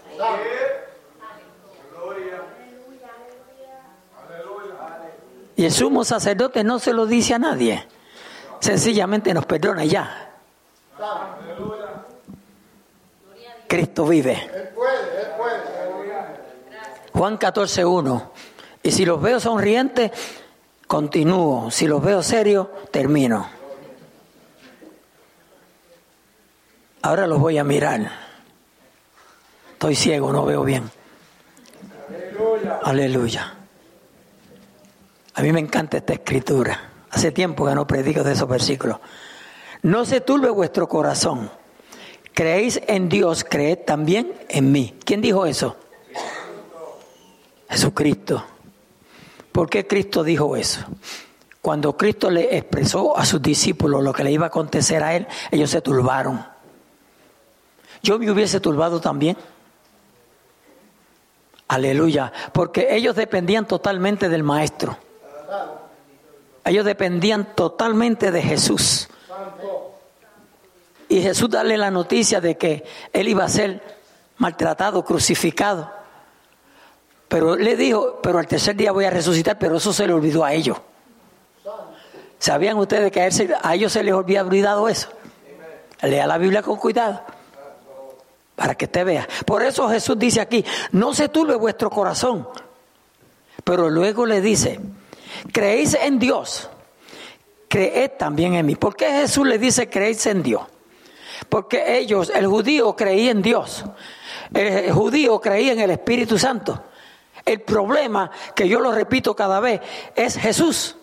Y 5.56 5.64
el 5.64 5.72
sumo 5.72 6.04
sacerdote 6.04 6.62
no 6.62 6.78
se 6.78 6.92
lo 6.92 7.06
dice 7.06 7.34
a 7.34 7.38
nadie. 7.38 7.88
Sencillamente 8.60 9.32
nos 9.32 9.46
perdona 9.46 9.84
ya. 9.84 10.34
Cristo 13.66 14.06
vive. 14.06 14.50
Juan 17.14 17.38
14, 17.38 17.84
1. 17.86 18.32
Y 18.87 18.93
si 18.93 19.05
los 19.05 19.20
veo 19.20 19.41
sonrientes, 19.41 20.12
continúo. 20.87 21.72
Si 21.72 21.89
los 21.89 22.01
veo 22.01 22.22
serios, 22.22 22.68
termino. 22.93 23.49
Ahora 27.03 27.26
los 27.26 27.41
voy 27.41 27.59
a 27.59 27.64
mirar. 27.64 28.09
Estoy 29.72 29.97
ciego, 29.97 30.32
no 30.32 30.45
veo 30.45 30.62
bien. 30.62 30.89
Aleluya. 32.84 33.55
A 35.34 35.43
mí 35.43 35.51
me 35.51 35.59
encanta 35.59 35.97
esta 35.97 36.12
escritura. 36.12 36.78
Hace 37.11 37.32
tiempo 37.32 37.66
que 37.66 37.74
no 37.74 37.89
predico 37.89 38.22
de 38.22 38.34
esos 38.34 38.49
versículos. 38.49 38.99
No 39.82 40.05
se 40.05 40.20
turbe 40.20 40.49
vuestro 40.49 40.89
corazón. 40.89 41.51
Creéis 42.34 42.80
en 42.87 43.09
Dios, 43.09 43.43
creed 43.43 43.78
también 43.84 44.32
en 44.49 44.70
mí. 44.70 44.95
¿Quién 45.05 45.20
dijo 45.20 45.45
eso? 45.45 45.76
Jesucristo. 47.68 48.45
¿Por 49.57 49.70
qué 49.70 49.86
Cristo 49.86 50.22
dijo 50.22 50.54
eso? 50.57 50.84
Cuando 51.62 51.96
Cristo 51.96 52.30
le 52.30 52.57
expresó 52.57 53.16
a 53.16 53.24
sus 53.24 53.42
discípulos 53.42 54.04
lo 54.04 54.12
que 54.12 54.22
le 54.22 54.30
iba 54.30 54.44
a 54.44 54.48
acontecer 54.48 55.02
a 55.02 55.16
él, 55.16 55.26
ellos 55.50 55.70
se 55.70 55.80
turbaron 55.80 56.44
yo 58.07 58.20
me 58.20 58.30
hubiese 58.30 58.61
turbado 58.61 59.00
también. 59.00 59.36
Aleluya, 61.66 62.32
porque 62.52 62.94
ellos 62.94 63.16
dependían 63.16 63.66
totalmente 63.66 64.28
del 64.28 64.44
Maestro. 64.44 64.96
Ellos 66.64 66.84
dependían 66.84 67.57
totalmente 67.57 68.30
de 68.30 68.42
Jesús. 68.42 69.09
Y 71.09 71.20
Jesús 71.20 71.50
darle 71.50 71.76
la 71.76 71.90
noticia 71.90 72.40
de 72.40 72.57
que 72.57 72.84
él 73.12 73.26
iba 73.26 73.42
a 73.42 73.48
ser 73.48 73.82
maltratado, 74.36 75.04
crucificado. 75.04 75.90
Pero 77.29 77.57
le 77.57 77.77
dijo, 77.77 78.20
pero 78.22 78.39
al 78.39 78.47
tercer 78.47 78.77
día 78.77 78.93
voy 78.93 79.05
a 79.05 79.11
resucitar, 79.11 79.59
pero 79.59 79.77
eso 79.77 79.93
se 79.93 80.07
le 80.07 80.12
olvidó 80.12 80.45
a 80.45 80.53
ellos. 80.53 80.79
¿Sabían 82.39 82.77
ustedes 82.77 83.11
que 83.11 83.22
a, 83.22 83.29
a 83.62 83.74
ellos 83.74 83.93
se 83.93 84.03
les 84.03 84.14
había 84.14 84.43
olvidado 84.43 84.89
eso? 84.89 85.09
Lea 86.03 86.27
la 86.27 86.39
Biblia 86.39 86.62
con 86.62 86.77
cuidado 86.77 87.22
para 88.57 88.74
que 88.74 88.89
te 88.89 89.05
vea. 89.05 89.29
Por 89.45 89.62
eso 89.62 89.89
Jesús 89.89 90.18
dice 90.18 90.41
aquí, 90.41 90.64
no 90.93 91.14
se 91.14 91.29
turbe 91.29 91.55
vuestro 91.55 91.91
corazón. 91.91 92.49
Pero 93.62 93.91
luego 93.91 94.27
le 94.27 94.41
dice, 94.41 94.81
creéis 95.53 95.95
en 95.95 96.18
Dios, 96.18 96.68
creed 97.68 98.12
también 98.18 98.55
en 98.55 98.66
mí. 98.66 98.74
¿Por 98.77 98.97
qué 98.97 99.11
Jesús 99.11 99.47
le 99.47 99.59
dice 99.59 99.89
creéis 99.89 100.24
en 100.27 100.43
Dios? 100.43 100.62
Porque 101.49 101.99
ellos, 101.99 102.33
el 102.35 102.47
judío 102.47 102.97
creía 102.97 103.31
en 103.31 103.43
Dios, 103.43 103.85
el 104.55 104.91
judío 104.91 105.39
creía 105.41 105.72
en 105.72 105.81
el 105.81 105.91
Espíritu 105.91 106.39
Santo. 106.39 106.83
El 107.47 107.62
problema, 107.62 108.30
que 108.55 108.68
yo 108.68 108.80
lo 108.80 108.92
repito 108.92 109.34
cada 109.34 109.61
vez, 109.61 109.80
es 110.16 110.36
Jesús. 110.36 110.97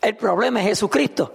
El 0.00 0.16
problema 0.16 0.60
es 0.60 0.68
Jesucristo. 0.68 1.34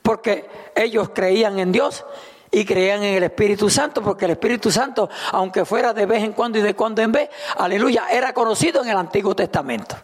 Porque 0.00 0.48
ellos 0.76 1.10
creían 1.12 1.58
en 1.58 1.72
Dios 1.72 2.04
y 2.50 2.64
creían 2.64 3.02
en 3.02 3.14
el 3.14 3.24
Espíritu 3.24 3.68
Santo, 3.68 4.00
porque 4.00 4.26
el 4.26 4.32
Espíritu 4.32 4.70
Santo, 4.70 5.10
aunque 5.32 5.64
fuera 5.64 5.92
de 5.92 6.06
vez 6.06 6.22
en 6.22 6.32
cuando 6.32 6.58
y 6.58 6.62
de 6.62 6.74
cuando 6.74 7.02
en 7.02 7.10
vez, 7.10 7.30
aleluya, 7.56 8.06
era 8.10 8.32
conocido 8.32 8.82
en 8.82 8.90
el 8.90 8.96
Antiguo 8.96 9.34
Testamento. 9.34 9.96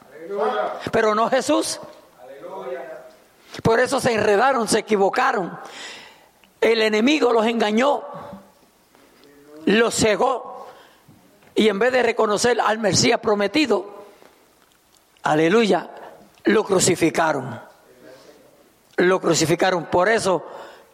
Pero 0.90 1.14
no 1.14 1.30
Jesús. 1.30 1.78
Por 3.62 3.78
eso 3.78 4.00
se 4.00 4.14
enredaron, 4.14 4.66
se 4.66 4.80
equivocaron. 4.80 5.58
El 6.60 6.82
enemigo 6.82 7.32
los 7.32 7.46
engañó, 7.46 8.02
los 9.66 9.94
cegó. 9.94 10.49
Y 11.54 11.68
en 11.68 11.78
vez 11.78 11.92
de 11.92 12.02
reconocer 12.02 12.60
al 12.60 12.78
Mesías 12.78 13.20
prometido, 13.20 14.04
aleluya, 15.22 15.90
lo 16.44 16.64
crucificaron. 16.64 17.60
Lo 18.96 19.20
crucificaron. 19.20 19.86
Por 19.86 20.08
eso, 20.08 20.46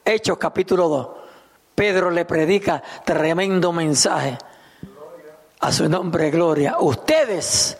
Hechos 0.04 0.38
capítulo 0.38 0.88
2. 0.88 1.08
Pedro 1.74 2.10
le 2.10 2.24
predica 2.24 2.82
tremendo 3.04 3.72
mensaje. 3.72 4.38
A 5.60 5.72
su 5.72 5.88
nombre, 5.88 6.30
gloria. 6.30 6.76
Ustedes, 6.78 7.76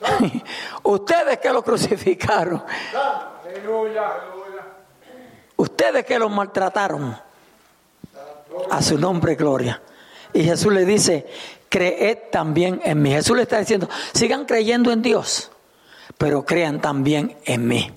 ustedes 0.82 1.38
que 1.38 1.52
lo 1.52 1.62
crucificaron. 1.62 2.62
Ustedes 5.56 6.04
que 6.04 6.18
lo 6.18 6.28
maltrataron. 6.28 7.16
A 8.70 8.82
su 8.82 8.98
nombre, 8.98 9.34
gloria. 9.34 9.80
Y 10.32 10.44
Jesús 10.44 10.72
le 10.72 10.84
dice, 10.84 11.26
creed 11.68 12.18
también 12.30 12.80
en 12.84 13.02
mí. 13.02 13.10
Jesús 13.10 13.36
le 13.36 13.42
está 13.42 13.58
diciendo, 13.58 13.88
sigan 14.12 14.44
creyendo 14.44 14.92
en 14.92 15.02
Dios, 15.02 15.50
pero 16.18 16.44
crean 16.44 16.80
también 16.80 17.36
en 17.44 17.66
mí. 17.66 17.90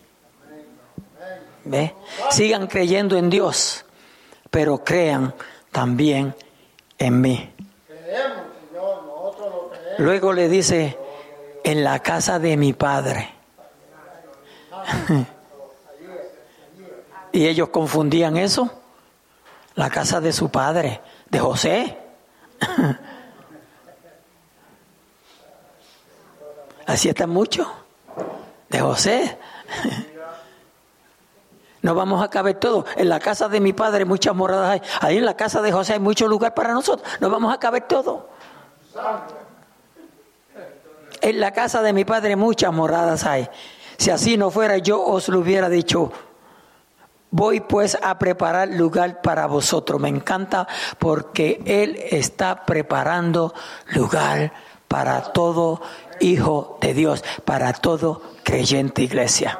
¿Ve? 1.65 1.93
Sigan 2.31 2.67
creyendo 2.67 3.17
en 3.17 3.29
Dios 3.29 3.85
pero 4.49 4.83
crean 4.83 5.33
también 5.71 6.35
en 6.97 7.21
mí. 7.21 7.53
Luego 9.97 10.33
le 10.33 10.49
dice, 10.49 10.97
en 11.63 11.83
la 11.83 11.99
casa 11.99 12.39
de 12.39 12.57
mi 12.57 12.73
padre. 12.73 13.29
y 17.31 17.47
ellos 17.47 17.69
confundían 17.69 18.37
eso, 18.37 18.71
la 19.75 19.89
casa 19.89 20.21
de 20.21 20.31
su 20.31 20.49
padre, 20.49 21.01
de 21.29 21.39
José. 21.39 21.97
Así 26.99 27.07
está 27.07 27.27
mucho, 27.27 27.65
de 28.67 28.81
José. 28.81 29.37
No 31.81 31.95
vamos 31.95 32.21
a 32.21 32.29
caber 32.29 32.55
todo. 32.55 32.85
En 32.97 33.07
la 33.07 33.21
casa 33.21 33.47
de 33.47 33.61
mi 33.61 33.71
padre 33.71 34.03
muchas 34.03 34.35
moradas 34.35 34.69
hay. 34.69 34.81
Ahí 34.99 35.17
en 35.17 35.23
la 35.23 35.37
casa 35.37 35.61
de 35.61 35.71
José 35.71 35.93
hay 35.93 35.99
mucho 35.99 36.27
lugar 36.27 36.53
para 36.53 36.73
nosotros. 36.73 37.09
No 37.21 37.29
vamos 37.29 37.53
a 37.53 37.57
caber 37.57 37.83
todo. 37.83 38.27
En 41.21 41.39
la 41.39 41.53
casa 41.53 41.81
de 41.81 41.93
mi 41.93 42.03
padre 42.03 42.35
muchas 42.35 42.73
moradas 42.73 43.23
hay. 43.23 43.47
Si 43.95 44.11
así 44.11 44.35
no 44.35 44.51
fuera, 44.51 44.77
yo 44.77 45.01
os 45.01 45.29
lo 45.29 45.39
hubiera 45.39 45.69
dicho. 45.69 46.11
Voy 47.31 47.61
pues 47.61 47.97
a 48.03 48.19
preparar 48.19 48.67
lugar 48.67 49.21
para 49.21 49.45
vosotros. 49.45 50.01
Me 50.01 50.09
encanta 50.09 50.67
porque 50.97 51.61
Él 51.65 51.97
está 52.09 52.65
preparando 52.65 53.53
lugar 53.93 54.51
para 54.89 55.21
todo 55.31 55.79
hijo 56.19 56.77
de 56.81 56.93
Dios, 56.93 57.23
para 57.45 57.73
todo 57.73 58.21
creyente 58.43 59.01
iglesia. 59.01 59.59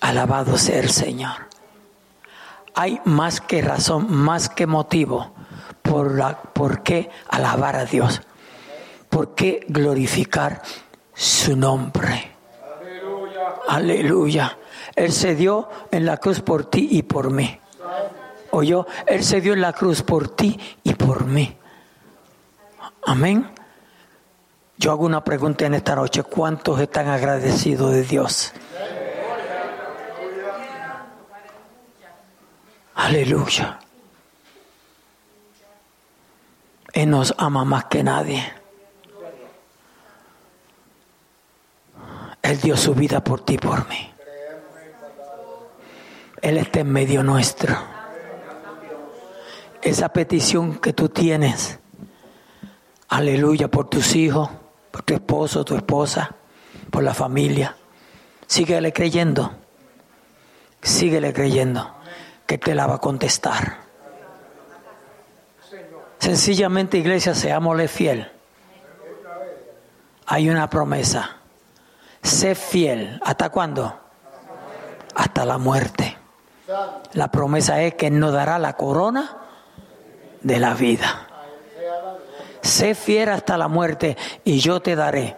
Alabado 0.00 0.58
sea 0.58 0.80
el 0.80 0.90
Señor. 0.90 1.48
Hay 2.74 3.00
más 3.04 3.40
que 3.40 3.62
razón, 3.62 4.06
más 4.10 4.48
que 4.48 4.66
motivo 4.66 5.32
por, 5.82 6.16
la, 6.16 6.42
por 6.42 6.82
qué 6.82 7.10
alabar 7.28 7.76
a 7.76 7.84
Dios, 7.84 8.20
por 9.08 9.34
qué 9.34 9.64
glorificar 9.68 10.60
su 11.14 11.56
nombre. 11.56 12.32
Aleluya. 12.80 13.54
Aleluya. 13.68 14.58
Él 14.96 15.12
se 15.12 15.34
dio 15.34 15.68
en 15.90 16.04
la 16.04 16.16
cruz 16.16 16.40
por 16.40 16.66
ti 16.66 16.88
y 16.90 17.02
por 17.02 17.30
mí. 17.30 17.58
Oyó, 18.50 18.86
Él 19.06 19.24
se 19.24 19.40
dio 19.40 19.52
en 19.52 19.60
la 19.60 19.72
cruz 19.72 20.02
por 20.02 20.28
ti 20.28 20.58
y 20.82 20.94
por 20.94 21.24
mí. 21.24 21.56
Amén. 23.06 23.50
Yo 24.76 24.90
hago 24.90 25.04
una 25.04 25.22
pregunta 25.22 25.66
en 25.66 25.74
esta 25.74 25.94
noche. 25.94 26.22
¿Cuántos 26.22 26.80
están 26.80 27.08
agradecidos 27.08 27.92
de 27.92 28.02
Dios? 28.02 28.52
Aleluya. 32.94 33.78
Él 36.92 37.10
nos 37.10 37.34
ama 37.38 37.64
más 37.64 37.86
que 37.86 38.02
nadie. 38.02 38.52
Él 42.40 42.60
dio 42.60 42.76
su 42.76 42.94
vida 42.94 43.22
por 43.22 43.44
ti 43.44 43.58
por 43.58 43.88
mí. 43.88 44.12
Él 46.40 46.58
está 46.58 46.80
en 46.80 46.92
medio 46.92 47.22
nuestro. 47.22 47.76
Esa 49.82 50.08
petición 50.10 50.78
que 50.78 50.92
tú 50.92 51.08
tienes, 51.08 51.78
aleluya, 53.14 53.68
por 53.68 53.88
tus 53.88 54.16
hijos, 54.16 54.50
por 54.90 55.02
tu 55.02 55.14
esposo, 55.14 55.64
tu 55.64 55.76
esposa, 55.76 56.34
por 56.90 57.04
la 57.04 57.14
familia, 57.14 57.76
síguele 58.46 58.92
creyendo. 58.92 59.52
Síguele 60.82 61.32
creyendo 61.32 61.94
que 62.44 62.58
te 62.58 62.74
la 62.74 62.86
va 62.86 62.96
a 62.96 62.98
contestar. 62.98 63.78
Sencillamente, 66.18 66.98
iglesia, 66.98 67.34
seámosle 67.34 67.88
fiel. 67.88 68.30
Hay 70.26 70.50
una 70.50 70.68
promesa. 70.68 71.36
Sé 72.22 72.54
fiel. 72.54 73.20
¿Hasta 73.24 73.48
cuándo? 73.48 73.98
Hasta 75.14 75.44
la 75.44 75.58
muerte. 75.58 76.18
La 77.12 77.30
promesa 77.30 77.80
es 77.82 77.94
que 77.94 78.10
nos 78.10 78.32
dará 78.32 78.58
la 78.58 78.74
corona 78.74 79.38
de 80.42 80.58
la 80.58 80.74
vida. 80.74 81.28
Sé 82.64 82.94
fiel 82.94 83.28
hasta 83.28 83.58
la 83.58 83.68
muerte 83.68 84.16
y 84.42 84.58
yo 84.58 84.80
te 84.80 84.96
daré 84.96 85.36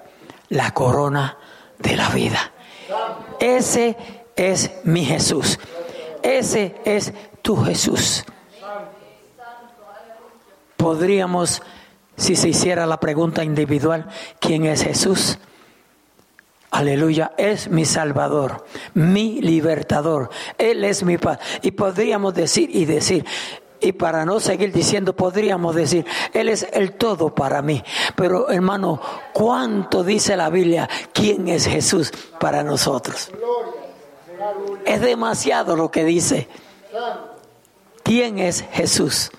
la 0.48 0.70
corona 0.70 1.36
de 1.76 1.96
la 1.96 2.08
vida. 2.10 2.52
Ese 3.40 3.96
es 4.36 4.70
mi 4.84 5.04
Jesús. 5.04 5.58
Ese 6.22 6.76
es 6.84 7.12
tu 7.42 7.56
Jesús. 7.56 8.24
Podríamos, 10.76 11.62
si 12.16 12.36
se 12.36 12.50
hiciera 12.50 12.86
la 12.86 13.00
pregunta 13.00 13.42
individual, 13.42 14.06
¿quién 14.38 14.64
es 14.64 14.84
Jesús? 14.84 15.40
Aleluya, 16.70 17.32
es 17.38 17.68
mi 17.68 17.84
Salvador, 17.84 18.66
mi 18.94 19.40
libertador, 19.40 20.30
Él 20.58 20.84
es 20.84 21.02
mi 21.02 21.18
paz. 21.18 21.40
Y 21.62 21.72
podríamos 21.72 22.34
decir 22.34 22.70
y 22.72 22.84
decir, 22.84 23.24
y 23.80 23.92
para 23.92 24.24
no 24.24 24.40
seguir 24.40 24.72
diciendo, 24.72 25.14
podríamos 25.14 25.74
decir, 25.74 26.06
Él 26.32 26.48
es 26.48 26.66
el 26.72 26.92
todo 26.92 27.34
para 27.34 27.62
mí. 27.62 27.82
Pero 28.14 28.50
hermano, 28.50 29.00
¿cuánto 29.32 30.02
dice 30.02 30.36
la 30.36 30.50
Biblia 30.50 30.88
quién 31.12 31.48
es 31.48 31.66
Jesús 31.66 32.12
para 32.40 32.62
nosotros? 32.62 33.30
Es 34.84 35.00
demasiado 35.00 35.76
lo 35.76 35.90
que 35.90 36.04
dice. 36.04 36.48
¿Quién 38.02 38.38
es 38.38 38.64
Jesús? 38.72 39.30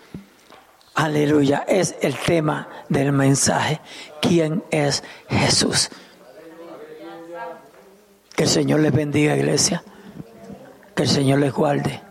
Aleluya. 0.94 1.64
Es 1.68 1.96
el 2.02 2.16
tema 2.16 2.68
del 2.90 3.12
mensaje. 3.12 3.80
¿Quién 4.22 4.64
es 4.72 5.04
Jesús? 5.30 5.90
Que 8.36 8.44
el 8.44 8.50
Señor 8.50 8.82
les 8.82 8.92
bendiga, 8.92 9.36
iglesia. 9.36 9.84
Que 10.96 11.04
el 11.04 11.10
Señor 11.10 11.40
les 11.40 11.54
guarde. 11.54 12.02